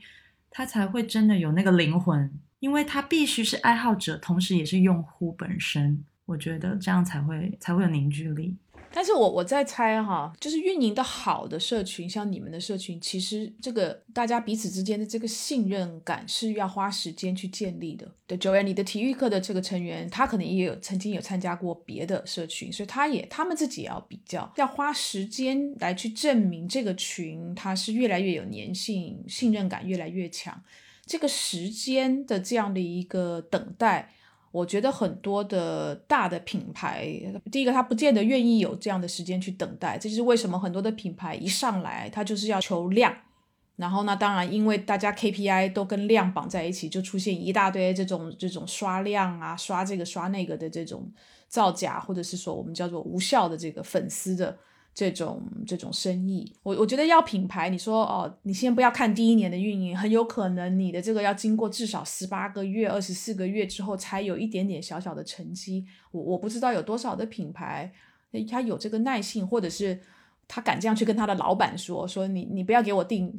[0.52, 2.32] 他才会真的有那个灵魂。
[2.62, 8.56] 因为他必须是爱好者，同时也是用户本身，我觉得这样才会才会有凝聚力。
[8.94, 18.06] 但是我我在猜哈，就是运营的好的社群，像你们的社群，其实这个大家彼此之间的这个信任感是要花时间去建立的。
[18.28, 30.62] 对，九月你的体育课的这个成员，他可能也有曾经有参加过别的社群，所以他也他们自己也要比较，要花时间来去证明这个群它是越来越有粘性，信任感越来越强。
[31.12, 34.14] 这个时间的这样的一个等待，
[34.50, 37.06] 我觉得很多的大的品牌，
[37.52, 43.14] 第一个他不见得愿意有这样的时间去等待，这就是为什么很多的品牌一上来，他就是要求量，
[43.76, 51.12] 然后呢，当然因为大家 KPI 都跟量绑在一起，就出现一大堆这种这种刷量啊、刷这个刷那个的这种
[51.50, 54.58] 造假，或者是说我们叫做无效的这个粉丝的。
[54.94, 65.86] 这种这种生意，我我觉得要品牌，你说哦，你先不要看第一年的运营，很有可能你的这个要经过至少十八个月、二十四个月之后，才有一点点小小的成绩。
[66.12, 67.92] 我我不知道有多少的品牌，
[68.50, 69.98] 他有这个耐性，或者是
[70.46, 73.34] 他敢这样去跟他的老板说，说你你不要给我定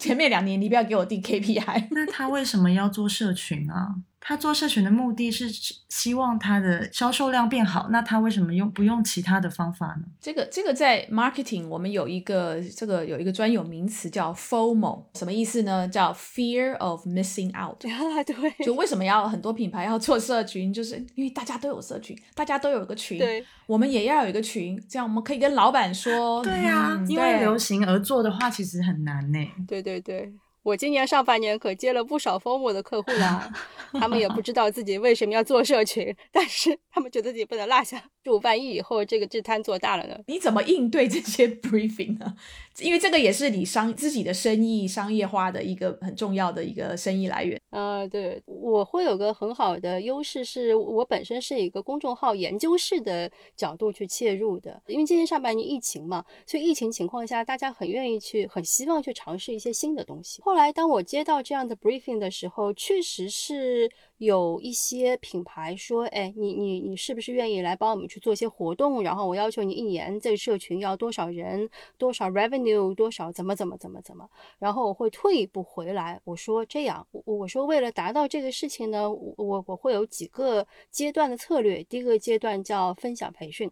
[0.00, 1.88] 前面两年，你不要给我定 KPI。
[1.92, 3.94] 那他为什么要做社群啊？
[4.28, 5.48] 他做社群的目的是
[5.88, 10.02] 希望他的销售量变好，那他为什么用不用其他的方法呢？
[10.20, 15.86] 这个这个在 marketing 我们有一个这个有一个专有名词叫 FOMO，什么意思呢？
[15.86, 17.78] 叫 fear of missing out。
[18.26, 29.38] 对，就为什么要很多品牌要做社群，就是因为大家都有社群，大家都有一个群，对，我们也要有一个群，这样我们可以跟老板说，对呀，因为流行而做的话，其实很难呢。
[29.68, 30.34] 对对对。
[30.66, 33.48] 我今年上半年可接了不少 FOMO 的客户啦，
[33.94, 38.02] 他们也不知道自己为什么要做社群，但是他们觉得自己不能落下。
[38.24, 40.18] 就万一以后这个这摊做大了呢？
[40.26, 42.34] 你怎么应对这些 briefing 呢？
[42.80, 47.60] 因为这个也是你商自己的生意商业化的一个很重要的一个生意来源。
[47.70, 54.82] 呃，对，我会有个很好的优势，是我本身是一个公众号研究室的角度去切入的。
[54.86, 60.42] 因为今年上半年疫情嘛，所以疫情情况下，大家很愿意去，很希望去尝试一些新的东西。
[60.42, 63.90] 后来当我接到这样的 briefing 的时候，确实是。
[64.18, 69.02] 有一些品牌说：“哎，你你你是不是愿意来帮我们去做一些活动？
[69.02, 74.28] 然后我要求你一年这个社群要多少人，多少 revenue，多少怎么怎么怎么怎么？
[74.58, 81.84] 然后我会退一步回来，我说这样，我我说为了达到这个事情呢，我我会有几个阶段的策略。
[81.84, 83.70] 第一个阶段叫分享培训，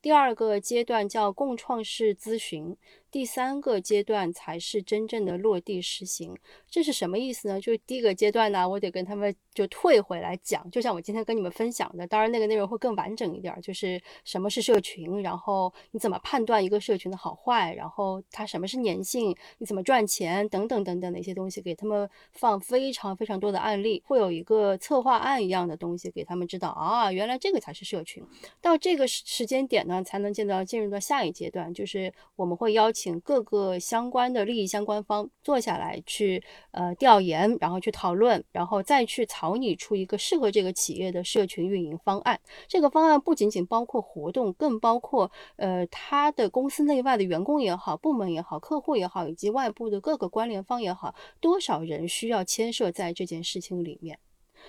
[0.00, 2.76] 第二个阶段叫共创式咨询。”
[3.10, 6.36] 第三个阶段才是真正的落地实行，
[6.68, 7.60] 这是什么意思呢？
[7.60, 28.24] 就是第一个阶段呢，我得跟他们就退回来讲，就像我今天跟你们分享的，当然那个内容会更完整一点，就是什么是社群，然后你怎么判断一个社群的好坏，然后它什么是粘性，你怎么赚钱等等等等的一些东西，给他们放非常非常多的案例，会有一个策划案一样的东西给他们知道啊，原来这个才是社群。
[28.60, 32.99] 到这个时时间点呢，才能见到进入到下一阶段，就是我们会邀请。
[33.00, 42.38] 请各个相关的利益相关方坐下来去呃调研，然后去讨论，然后再去草拟出一个适合这个企业的社群运营方案。
[42.68, 54.18] 这个方案不仅仅包括活动，更包括呃他的公司内外的员工也好、部门也好、客户也好，以及外部的各个关联方也好，多少人需要牵涉在这件事情里面。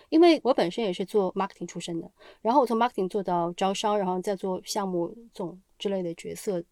[0.08, 2.10] 因为我本身也是做 marketing 出身的，
[2.42, 6.64] 然后我从 marketing 做到招商，然后再做项目总之类的角色。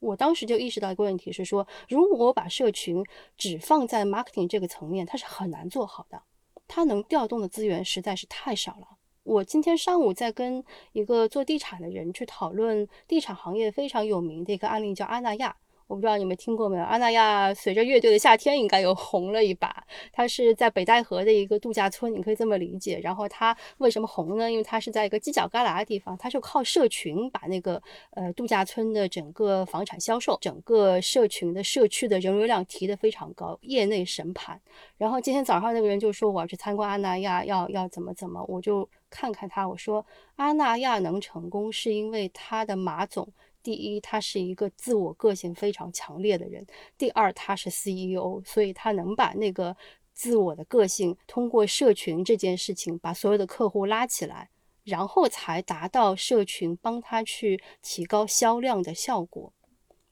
[0.00, 3.04] 我当时就意识到一个问题，是说，如果我把社群
[3.36, 6.22] 只放在 marketing 这个层面，它是很难做好的，
[6.66, 8.86] 它能调动的资源实在是太少了。
[9.24, 15.56] 我今天上午在跟一个做地产的人去讨论地产行业非常有名的一个案例，叫阿那亚。
[15.88, 16.84] 我不知道你们听过没有？
[16.84, 19.84] 阿那亚随着乐队的夏天应该又红了一把。
[20.12, 23.00] 它是在北戴河的一个度假村，你可以这么理解。
[23.02, 24.50] 然后它为什么红呢？
[24.50, 34.60] 因为它是在一个犄角旮旯的地方，它就靠社群把那个呃度假村的整个房产销售，整个社群的社区的人流量提得非常高，业内神盘。
[34.98, 40.04] 然后今天早上那个人就说我要去参观阿那亚，要要怎么怎么，我就看看他，我说
[40.36, 43.26] 阿那亚能成功是因为他的马总。
[43.62, 46.64] 第一，他是一个自我个性非常强烈的人；
[46.96, 49.76] 第二，他是 CEO，所以他能把那个
[50.12, 54.50] 自我的个性通过社群这件事情把所有的客户拉起来，
[54.84, 59.52] 然后才达到社群帮他去提高销量的效果。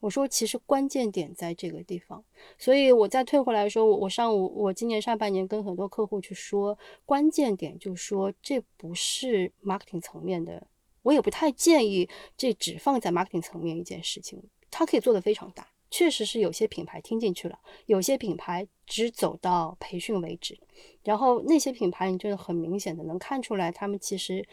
[0.01, 2.23] 我说，其实关键点在这个地方。
[2.59, 10.67] 所以我再退回来说，我我上午我今年上半年跟很多客户去说，关键点就是说，这不是 marketing 层面的。
[11.07, 14.43] 我也不太建议这只放在 marketing 层面一件事情，
[14.73, 15.69] 它可以做得非常大。
[15.89, 20.59] 确实是有些品牌听进去了，有些品牌只走到培训为止，
[21.05, 24.45] 然后那些品牌你真的很明显的能看出来，他们其实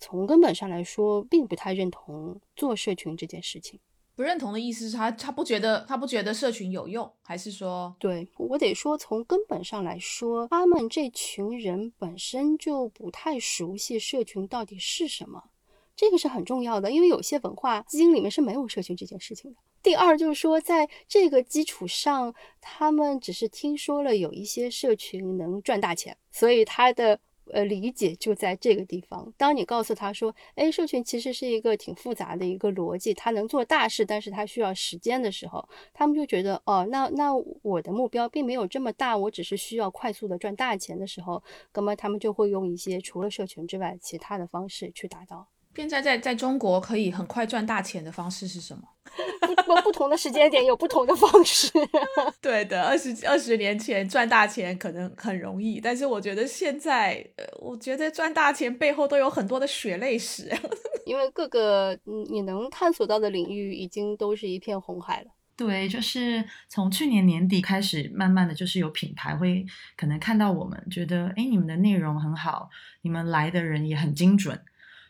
[0.00, 3.78] 从根本上来说并不太认同做社群这件事情。
[4.14, 15.50] 不认同的意思是他他不觉得他不觉得社群有用，还是说对我得说从根本上来说，他们这群人本身就不太熟悉社群到底是什么。
[15.94, 19.56] 这个是很重要的，因为有些文化基因里面是没有社群这件事情的。
[19.82, 27.18] 第二就是说，在这个基础上，他们只是听说了有一些社群能赚大钱，所以他的
[27.50, 29.32] 呃理解就在这个地方。
[29.36, 41.42] 当你告诉他说，哎，社群其实是一个挺复杂的一个逻辑，它能做大事，但是它需要时间的时候，他们就觉得，哦，那那我的目标并没有这么大，我只是需要快速的赚大钱的时候，
[41.74, 45.48] 那么他们就会用一些除了社群之外其他的方式去达到。
[45.74, 48.82] 现在在在中国可以很快赚大钱的方式是什么？
[49.66, 51.70] 不不同的时间点有不同的方式。
[52.40, 60.50] 对的，二十二十年前赚大钱可能很容易，但是我觉得现在，呃，我觉得赚大钱背后都有很多的血泪史。
[61.04, 61.98] 因为各个
[62.30, 65.26] 你能探索到的领域已经都是一片红海了。
[65.54, 69.66] 对，就是从去年年底开始，慢慢的就是有品牌会
[69.96, 72.70] 可能看到我们，觉得哎，你们的内容很好，
[73.02, 74.58] 你们来的人也很精准。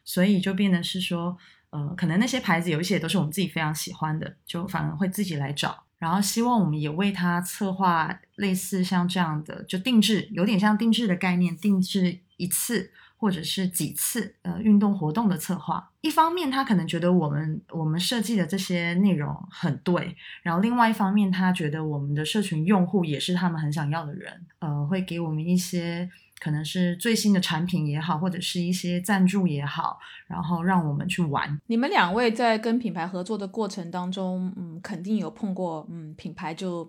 [0.04, 1.36] 所以就变得是说，
[1.70, 15.90] 呃，可能那些牌子有一些都是我们自己非常喜欢的，就反而会自己来找，然后希望我们也为他策划类似像这样的，就定制，有点像定制的概念，定制一次或者是几次，呃，运动活动的策划。
[16.00, 26.10] 一方面他可能觉得我们我们设计的这些内容很对，然后另外一方面他觉得我们的社群用户也是他们很想要的人，呃，会给我们一些。
[26.42, 31.60] 可能是最新的产品也好，或者是一些赞助也好，然后让我们去玩。
[31.68, 36.82] 你们两位在跟品牌合作的过程当中，嗯，肯定有碰过，嗯，品牌就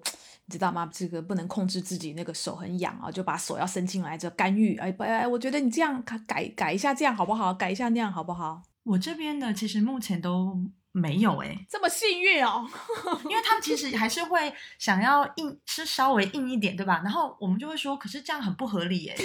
[0.48, 0.90] 你知道吗？
[0.92, 4.76] 这个不能控制自己那个手很痒啊，就把手要伸进来，就干预。
[4.78, 7.54] 哎不哎，我觉得你这样改改一下，这样好不好？
[7.54, 8.64] 改一下那样好不好？
[8.84, 10.60] 我这边的其实目前都。
[10.96, 12.70] 没有哎，这么幸运哦，
[13.26, 17.02] 因为他们其实还是会想要硬，是稍微硬一点，对吧？
[17.04, 19.16] 然后我们就会说，可是这样很不合理哎，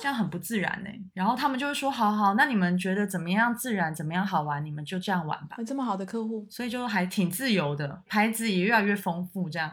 [0.00, 0.98] 这样很不自然哎。
[1.14, 5.56] 然后他们就会说，好好，那你们觉得怎么样自然，怎么样好玩，你们就这样玩吧。
[5.66, 9.68] 这么好的客户，所以就还挺自由的，牌子也越来越丰富，这样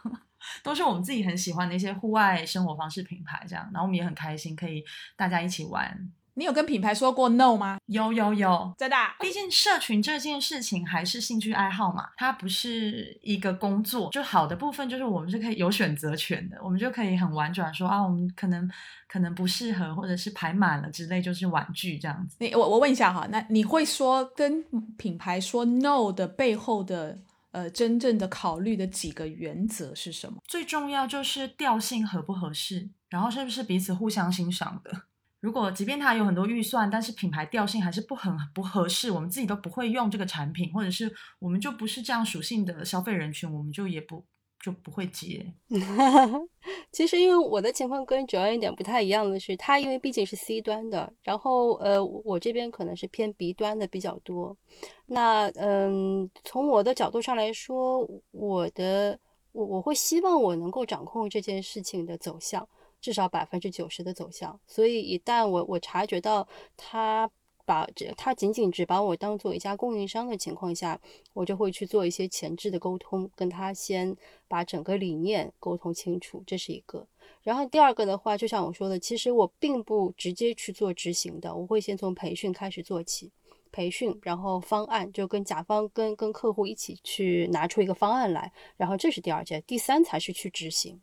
[0.62, 4.84] 都是我们自己很喜欢的一些户外生活方式品牌，这样，然后我们也很开心，可以
[5.16, 6.10] 大家一起玩。
[6.38, 7.80] 你有跟品牌说过 no 吗？
[7.86, 8.96] 有有有，真的。
[9.18, 14.08] 毕竟社群这件事情还是兴趣爱好嘛，它不是一个工作。
[14.12, 18.70] 就好的部分就是我们是可以有选择权的，我们就可以很婉转说啊，我们可能
[19.08, 22.36] 可能不适合，或者是排满了之类，就是婉拒这样子。
[22.38, 24.62] 你我我问一下哈，那你会说跟
[24.96, 27.18] 品牌说 no 的背后的
[27.50, 30.40] 呃真正的考虑的几个原则是什么？
[30.46, 35.02] 最重要就是调性合不合适，然后是不是彼此互相欣赏的。
[35.40, 44.24] 如果即便他有很多预算，但是品牌调性还是不很不合适，我们自己都不会用这个产品，或者是我们就不是这样属性的消费人群，我们就也不
[44.60, 45.54] 就不会接。
[46.90, 54.56] 其实因为我的情况跟主要一点不太一样的是，他因为毕竟是 C 端的，然后呃我这边可能是偏 B 端的比较多。
[55.06, 59.16] 那嗯，从我的角度上来说，我的
[59.52, 62.68] 我我会希望我能够掌控这件事情的走向。
[63.00, 66.46] 至少百分之九十的走向，所以一旦我我察觉到
[66.76, 67.30] 他
[67.64, 71.00] 把这他仅仅只把我当做一家供应商的情况下，
[71.34, 74.16] 我就会去做一些前置的沟通，跟他先
[74.48, 77.06] 把整个理念沟通清楚，这是一个。
[77.42, 83.30] 然后第二个的话，就像我说的，其实我并不直接去做执行的，我会先从培训开始做起。
[83.70, 90.98] 培训，然后方案就跟甲方跟跟客户一起去拿出一个方案来，然后这是第二件，第三才是去执行。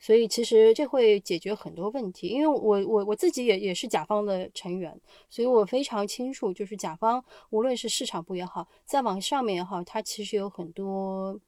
[0.00, 4.98] 所以其实这会解决很多问题，因为我我我自己也也是甲方的成员，
[5.28, 11.38] 所以我非常清楚，就是甲方无论是市场部也好，再往上面也好，它其实有很多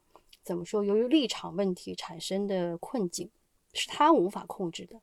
[0.43, 3.31] 怎么说，由于立场问题产生的困境，
[3.73, 5.01] 是他无法控制的。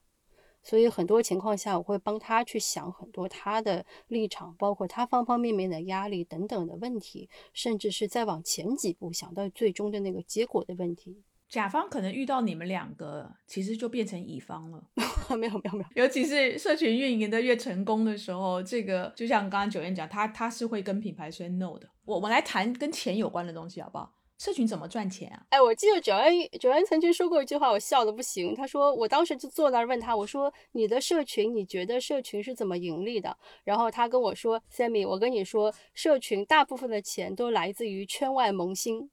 [0.63, 11.23] 所以很多情况下，我会帮他去想很多他的立场，包括他方方面面的压力等等的问题，甚至是再往前几步想到最终的那个结果的问题。
[11.51, 14.83] 甲方可能遇到你们两个，其实就变成乙方了。
[15.37, 21.89] 没有没有没有，尤其是社群运营的越成功的时候，这个就像刚刚九燕讲，他他是会跟品牌说 no 的。
[22.05, 24.15] 我我们来谈跟钱有关的东西好不好？
[24.39, 25.45] 社群怎么赚钱啊？
[25.51, 28.55] 哎，我记得九安九安曾经说过一句话，我笑的不行。
[28.55, 33.37] 他说，我当时就坐那儿问他，我说你的社群，你觉得社群是怎么盈利的？
[33.65, 39.11] 然后他跟我说，Sammy，我跟你说，社群大部分的钱都来自于圈外萌新。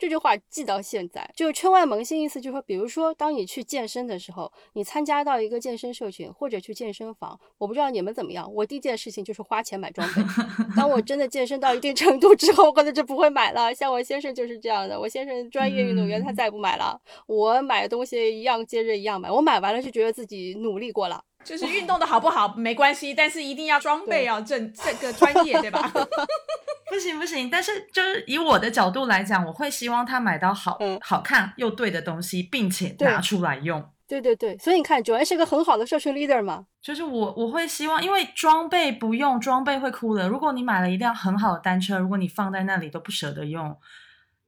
[0.00, 10.22] 这句话记到现在，就是圈外萌新意思，就是说，比如说，当你去健身的时候，你参加到一个健身社群或者去健身房，我不知道你们怎么样，我第一件事情就是花钱买装备。
[10.74, 13.74] 当我真的健身到一定程度之后，我可能就不会买了。
[13.74, 16.98] 像我先生就是这样的，我先生专业运动员，他再也不买了。
[17.26, 21.22] 我买东西一样接着一样买，我买完了就觉得自己努力过了。
[21.42, 25.90] 就是运动的好不好 没关系，但是一定要装备要正这个专业，对吧？
[26.90, 33.84] 不行不行，但是就是以我的角度来讲，我会希望他买到好好看又对的东西，并且拿出来用。
[34.08, 36.66] 对对对，所以你看，九安是个很好的社群 leader 嘛。
[36.82, 40.28] 就是我我会希望，因为装备不用，装备会哭的。
[40.28, 43.76] 如果你买了一辆很好的单车，如果你放在那里都不舍得用，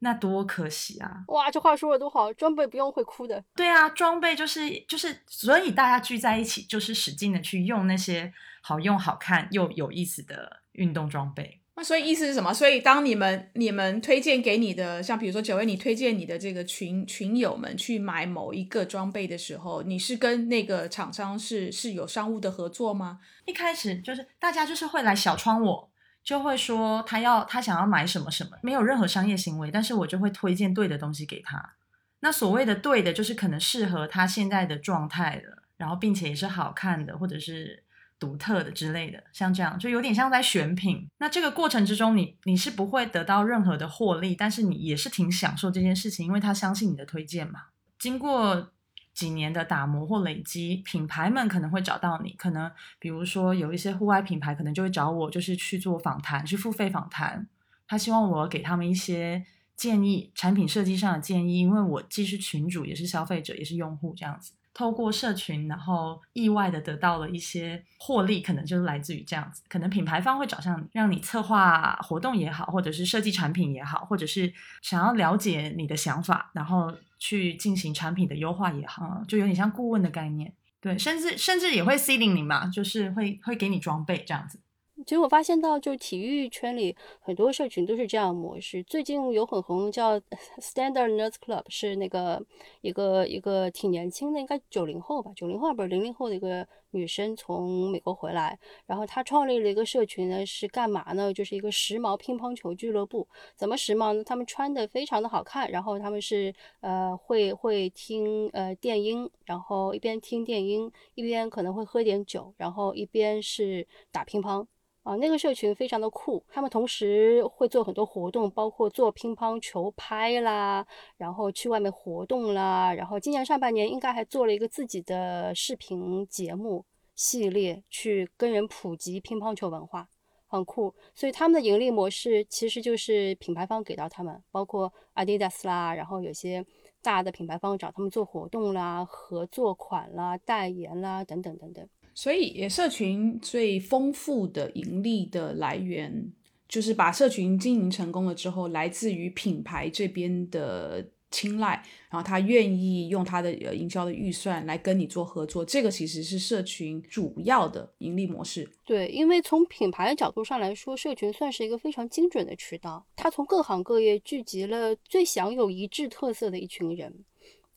[0.05, 1.23] 那多可惜啊！
[1.29, 3.43] 哇，这话说的多好，装备不用会哭的。
[3.55, 11.61] 对啊，装备就是就是，所以大家聚在一起，就是使劲的去用那些好用、好看又有意思的运动装备。
[11.77, 12.53] 那所以意思是什么？
[12.53, 23.21] 所以当你们你们推荐给你的，像比如说九位，你推荐你的这个群群友们去买某一个装备的时候，你是跟那个厂商是是有商务的合作吗？
[23.47, 25.92] 一开始就是大家就是会来小窗，我
[26.25, 31.75] 就会说他要他想要买什么什么，没有任何商业行为，但是我就会推荐对的东西给他。
[32.21, 37.85] 那所谓的对的，就是可能适合他现在的状态的，然后并且也是好看的，或者是。
[38.23, 41.09] 独特的之类的，像这样就有点像在选品。
[41.19, 47.63] 那这个过程之中，你你是不会得到任何的获利，但是你也是挺享受这件事情，因为他相信你的推荐嘛。
[47.99, 48.71] 经过
[49.15, 52.31] 几年的打磨或累积，品牌们可能会找到你。
[52.33, 57.47] 可能比如说有一些户外品牌，可能就会找我，就是去做访谈，去付费访谈。
[57.87, 59.45] 他希望我给他们一些
[59.77, 64.53] 建议，产品设计上的建议，因为我既是群主，也是消费者，也是用户，这样子。
[64.75, 69.63] 透过社群，然后意外的得到了一些获利，可能就是来自于这样子。
[69.69, 74.51] 可能品牌方会找上你，让你策划活动也好，或者是设计产品也好，或者是
[74.81, 76.91] 想要了解你的想法，然后
[77.23, 80.53] 去进行产品的优化也好，就有点像顾问的概念。
[80.81, 84.59] 对，甚至甚至也会 C 零零嘛，就是会会给你装备这样子。
[85.07, 88.83] 其实我发现到，就体育圈里很多社群都是这样模式。
[88.83, 90.19] 最近有很红叫
[90.61, 92.45] Standard Nerds Club，是那个
[92.81, 101.33] 一个一个挺年轻的，应该九零后吧，九零后不是零零后的一个女生从美国回来，然后她创立了一个社群呢，是干嘛呢？
[101.33, 103.27] 就是一个时髦乒乓球俱乐部。
[103.57, 104.25] 怎么时髦呢？
[104.25, 114.67] 他们穿的非常的好看，然后他们是呃会会听呃电音，然后一边听电音一边可能会喝点酒，然后一边是打乒乓。
[115.03, 120.87] 啊，那个社群非常的酷，他们同时会做很多活动，包括做乒乓球拍啦，
[121.17, 126.85] 然后去外面活动啦，然后今年上半年应该还做了一个自己的视频节目
[127.17, 130.09] 系列，去跟人普及乒乓球文化，
[130.47, 130.95] 很酷。
[131.17, 136.65] 所以他们的盈利模式其实就是品牌方给到他们，包括 Adidas 啦，然后有些
[137.03, 141.89] 大的品牌方找他们做活动啦、合作款啦、代言啦等等等等。
[142.15, 146.33] 所以，社群最丰富的盈利的来源，
[146.69, 158.71] 就是把社群经营成功了之后，来自于品牌这边的青睐，然后他愿意用他的呃营销的预算来跟你做合作，这个其实是社群主要的盈利模式。
[158.85, 167.25] 对，因为从品牌的角度上来说，社群算是一个非常精准的渠道，它从各行各业聚集了最享有一致特色的一群人。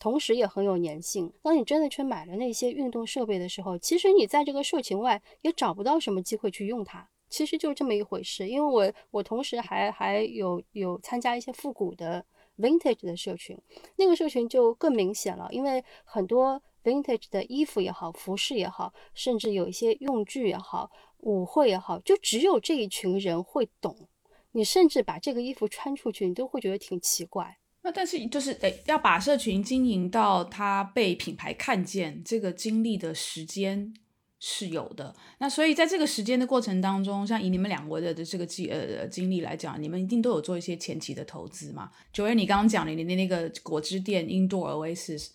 [0.06, 1.34] 同时也很有粘性。
[1.41, 7.10] 当你真的去买了那些运动设备的时候，其实你在这个社群外也找不到什么机会去用它。
[7.28, 8.47] 其实就这么一回事。
[8.47, 12.24] 因为我我同时还还有有参加一些复古的
[12.60, 13.58] vintage 的社群，
[13.95, 15.47] 那个社群就更明显了。
[15.49, 20.91] 因为很多 vintage 的衣服也好，服饰也好，甚至有一些用具也好，
[21.22, 24.08] 舞会也好，就只有这一群人会懂。
[24.51, 27.58] 你甚至把这个衣服穿出去，你都会觉得挺奇怪。
[27.86, 33.93] 那但是就是得要把社群经营到它被品牌看见，这个经历的时间
[34.39, 35.15] 是有的。
[35.38, 41.91] 那所以在这个时间的过程当中，像以你们两位的的这个经呃经历来讲，你们一定都有做一些前期的投资嘛？
[42.11, 45.29] 九月你刚刚讲的你的那个果汁店 Indoor Oasis。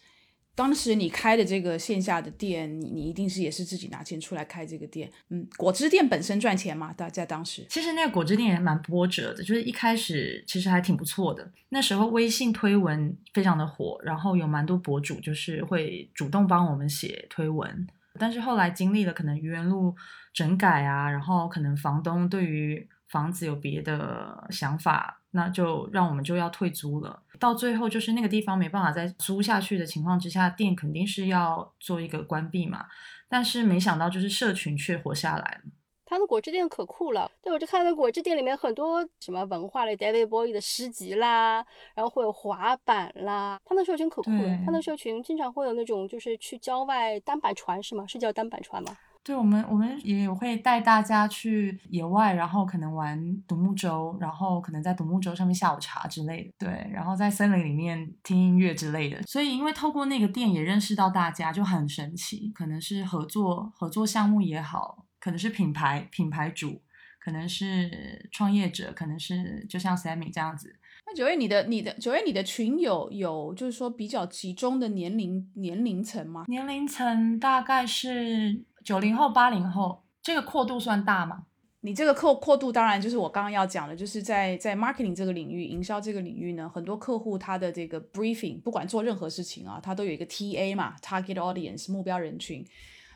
[0.61, 6.93] 当时你开的这个线下的店，你你一定是也是自己拿钱出来开这个店，嗯，果汁店本身赚钱吗？
[6.99, 11.51] 在在当时，其实那个果汁店也蛮波折的，就是一开始其实还挺不错的。
[11.71, 17.87] 那时候微信推文非常的火，然后有蛮多博主就是会主动帮我们写推文。
[18.19, 19.97] 但是后来经历了可能愚园路
[20.35, 27.23] 整改啊，然后可能房东对于房子有别的想法，那就让我们就要退租了。
[27.39, 32.87] 到最后就是那个地方没办法再租下去的情况之下，店肯定是要做一个关闭嘛。
[33.29, 35.71] 但是没想到就是社群却活下来了。
[36.05, 41.65] 他的果汁店可酷了，对我就看到果汁店里面很多什么文化类 David Bowie 的诗集啦，
[41.95, 43.61] 然后会有滑板啦。
[43.65, 48.05] 他的社群可酷了，他的社群经常会有那种就是去郊外单板船是吗？
[48.09, 48.97] 是叫单板船吗？
[49.23, 56.67] 对我们，我们也会带大家去野外，然后可能玩独木舟，然后可能在独木舟上面下午茶之类的。
[56.67, 59.23] 对，然后在森林里面听音乐之类的。
[59.25, 62.51] 所以，因为透过那个店也认识到大家，就很神奇。
[62.55, 66.81] 可能是合作合作项目也好，可能是品牌品牌主，
[67.23, 70.75] 可能是创业者，可能是就像 Sammy 这样子。
[71.07, 76.45] 那九月，你的你的九月，你的群友有就是说比较集中的年龄年龄层吗？
[76.49, 78.65] 年龄层大概是。
[78.85, 81.47] 九零后、八零后，这个阔度算大吗？
[81.83, 92.67] 你这个扩扩度当然就是我刚刚要讲的，就是在在 marketing 这个领域、营销这个领域呢，很多客户他的这个 briefing，不管做任何事情啊，他都有一个 TA 嘛，target audience 目标人群。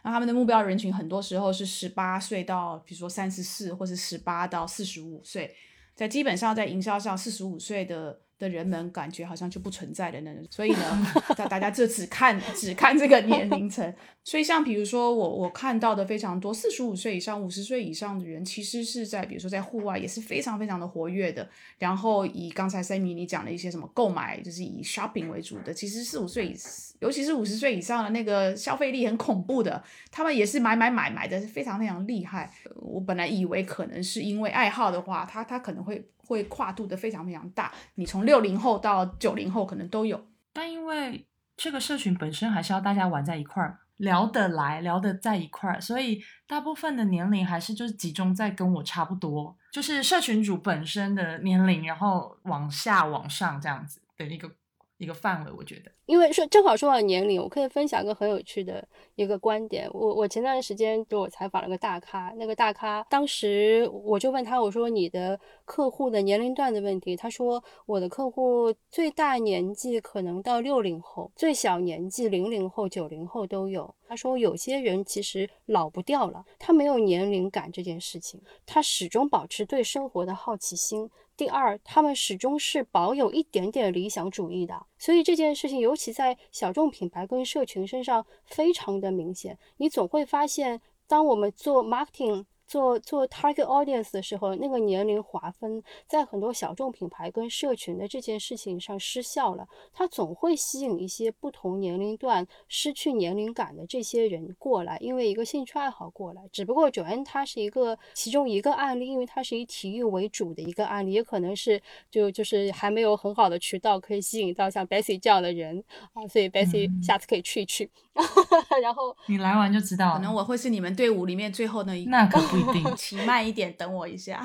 [0.03, 5.55] 那他们的目标人群很多时候是十八岁到，比如说三十四，或是十八到四十五岁，
[5.95, 8.21] 在基本上在营销上，四十五岁的。
[8.39, 11.07] 的人们感觉好像就不存在的那种，所以呢，
[11.37, 13.95] 大大家就只看只看这个年龄层。
[14.25, 21.47] 所以像比如说我我看到的非常多，四十五岁以上、五十岁以上的人，其实是在比如说在户外也是非常非常的活跃的。
[21.79, 26.55] 然后以刚才三米你讲的一些什么购买，就是以 shopping 为主的，其实四五岁，
[27.01, 32.51] 尤其是五十岁以上的那个消费力很恐怖的，他们也是买买买买的是非常非常厉害。
[32.77, 36.09] 我本来以为可能是因为爱好的话，他他可能会。
[36.27, 40.27] 会跨度的非常非常大，你从六零后到九零后可能都有。
[40.55, 54.51] 但因为这个社群本身还是要大家玩在一块儿，聊得来，聊得在一块儿，所以大部分的年龄还是就是集中在跟我差不多，就是社群主本身的年龄，然后往下往上这样子的一个
[54.99, 55.91] 一个范围，我觉得。
[56.07, 59.89] 因为说正好说到年龄，我可以分享一个很有趣的一个观点。
[59.93, 73.95] 我我前段时间就我采访了个大咖，那个大咖当时我就问他，我说你的客户的年龄段的问题，他说我的客户最大年纪可能到六零后，最小年纪零零后、九零后都有。
[74.07, 81.11] 他说有些人其实老不掉了，他没有年龄感这件事情，他始终保持对生活的好奇心。
[81.37, 89.59] 第二，他们始终是保有一点点理想主义的，所以这件事情，尤其在小众品牌跟社群身上非常的明显。
[89.79, 92.45] 你总会发现，当我们做 marketing。
[92.67, 99.67] 做做 target audience 的时候，那个年龄划分在很多小众品牌跟社群的这件事情上失效了。
[99.93, 106.43] 它总会吸引一些不同年龄段失去年龄感的这些人过来，因为一个兴趣爱好过来。
[106.51, 115.85] 只不过九 N 它是一个其中一个案例，因为它是以体育为主的一个案例，也可能是就就是还没有很好的渠道可以吸引到像 Bessy 这样的人
[116.15, 117.91] 啊，所以 Bessy 下次可以去一去。
[118.83, 124.41] 然后你来完就知道，可能我会是你们队伍里面最后那一个那可不一定， 骑慢一点，等我一下。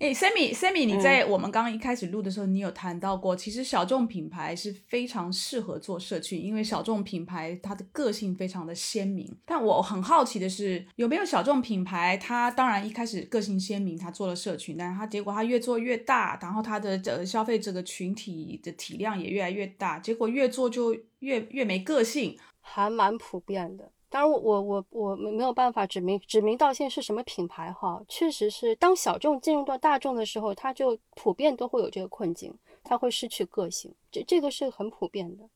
[0.00, 9.30] 哎，Sammy，Sammy，你在我们刚刚一开始录的时候，你有谈到过，其实小众品牌是非常适合做社群，因为小众品牌它的个性非常的鲜明。
[9.44, 23.92] 但我很好奇的是，有没有小众品牌，它当然一开始个性鲜明，它做了社群，但是它结果它越做越大，然后它的呃消费者的群体的体量也越来越大，结果越做就越越没个性，还蛮普遍的。
[24.10, 32.52] 当然，我我我我没没有办法指名指名道姓是什么品牌哈，确实是当小众进入到大众的时候，它就普遍都会有这个困境，
[32.82, 35.48] 它会失去个性，这这个是很普遍的，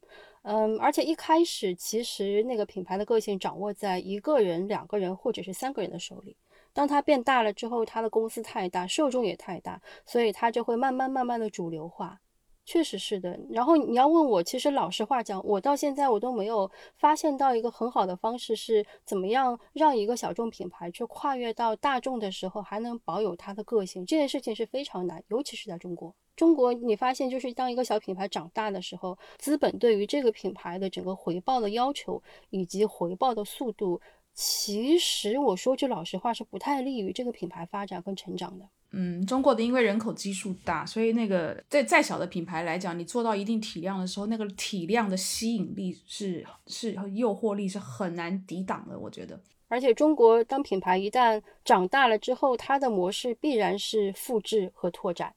[0.42, 6.36] 嗯，而且一开始其实那个品牌的个性掌握在一个人、两个人或者是三个人的手里，
[6.72, 12.20] 当它变大了之后，它的公司太大，受众也太大，所以它就会慢慢慢慢的主流化。
[12.64, 13.38] 确实是的。
[13.50, 24.04] 然后你要问我，其实老实话讲，我到现在我都没有发现到一个很好的方式是怎么样让一个小众品牌去跨越到大众的时候还能保有它的个性。
[24.06, 26.14] 这件事情是非常难，尤其是在中国。
[26.36, 34.00] 中国你发现，就是当一个小品牌长大的时候，资本对于这个品牌的整个回报的要求以及回报的速度，
[34.32, 38.66] 其实我说句老实话，是不太利于这个品牌发展跟成长的。
[38.96, 49.40] 嗯，中国的因为人口基数大，所以那个在再小的品牌来讲，你做到一定体量的时候，那个体量的吸引力是是诱惑力是很难抵挡的，我觉得。
[49.66, 55.34] 而且中国当品牌一旦长大了之后，它的模式必然是复制和拓展。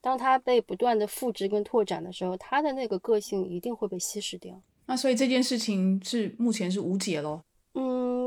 [0.00, 4.60] 当它被不断的复制跟拓展的时候，它的那个个性一定会被稀释掉。
[4.86, 7.42] 那所以这件事情是目前是无解喽。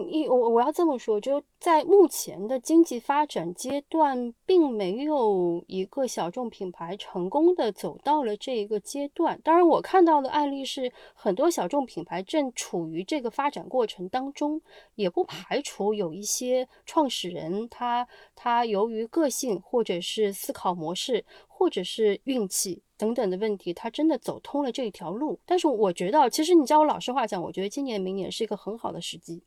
[0.08, 9.40] 一我我要这么说，就在目前的经济发展阶段，并没有一个小众品牌成功的走到了这一个阶段。
[9.44, 14.62] 当然，我看到的案例是很多小众品牌正处于这个发展过程当中，
[14.96, 21.26] 也不排除有一些创始人他他由于个性或者是思考模式。
[21.60, 25.38] 或者是运气等等的问题，他真的走通了这一条路。
[25.46, 29.44] 但是我觉得，其实你叫我老实话讲，我觉得今年、明年是一个很好的时机，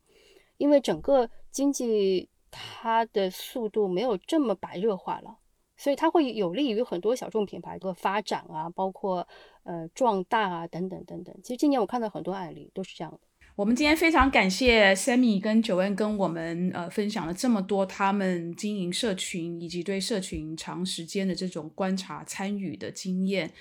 [0.63, 5.39] 因为整个经济它的速度没有这么白热化了，
[5.77, 9.27] 所以它会有利于很多小众品牌的发展啊，包括
[9.65, 11.35] 呃壮大啊等等等等。
[11.43, 13.19] 其实今年我看到很多案例都是这样的。
[13.57, 23.53] 我们今天非常感谢 Sammy 跟九恩跟我们呃分享了这么多他们经营社群以及对社群长时间的这种观察参与的经验，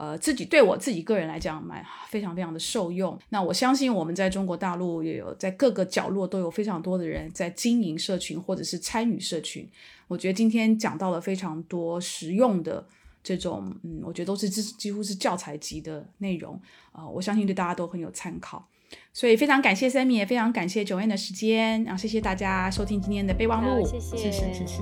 [0.00, 3.18] 呃，自己对我自己个人来讲蛮非常非常的受用。
[3.28, 9.68] 那我相信我们在中国大陆也有在各个角落都有非常多的人在经营社群或者是参与社群。
[10.08, 12.82] 我觉得今天讲到了非常多实用的
[13.22, 16.58] 这种，嗯，我觉得都是几几乎是教材级的内容
[16.92, 18.66] 啊，我相信对大家都很有参考。
[19.12, 24.80] 所以非常感谢 Sammy，也非常感谢 Joanne 的时间，然后谢谢大家收听今天的备忘录，谢谢谢谢谢谢。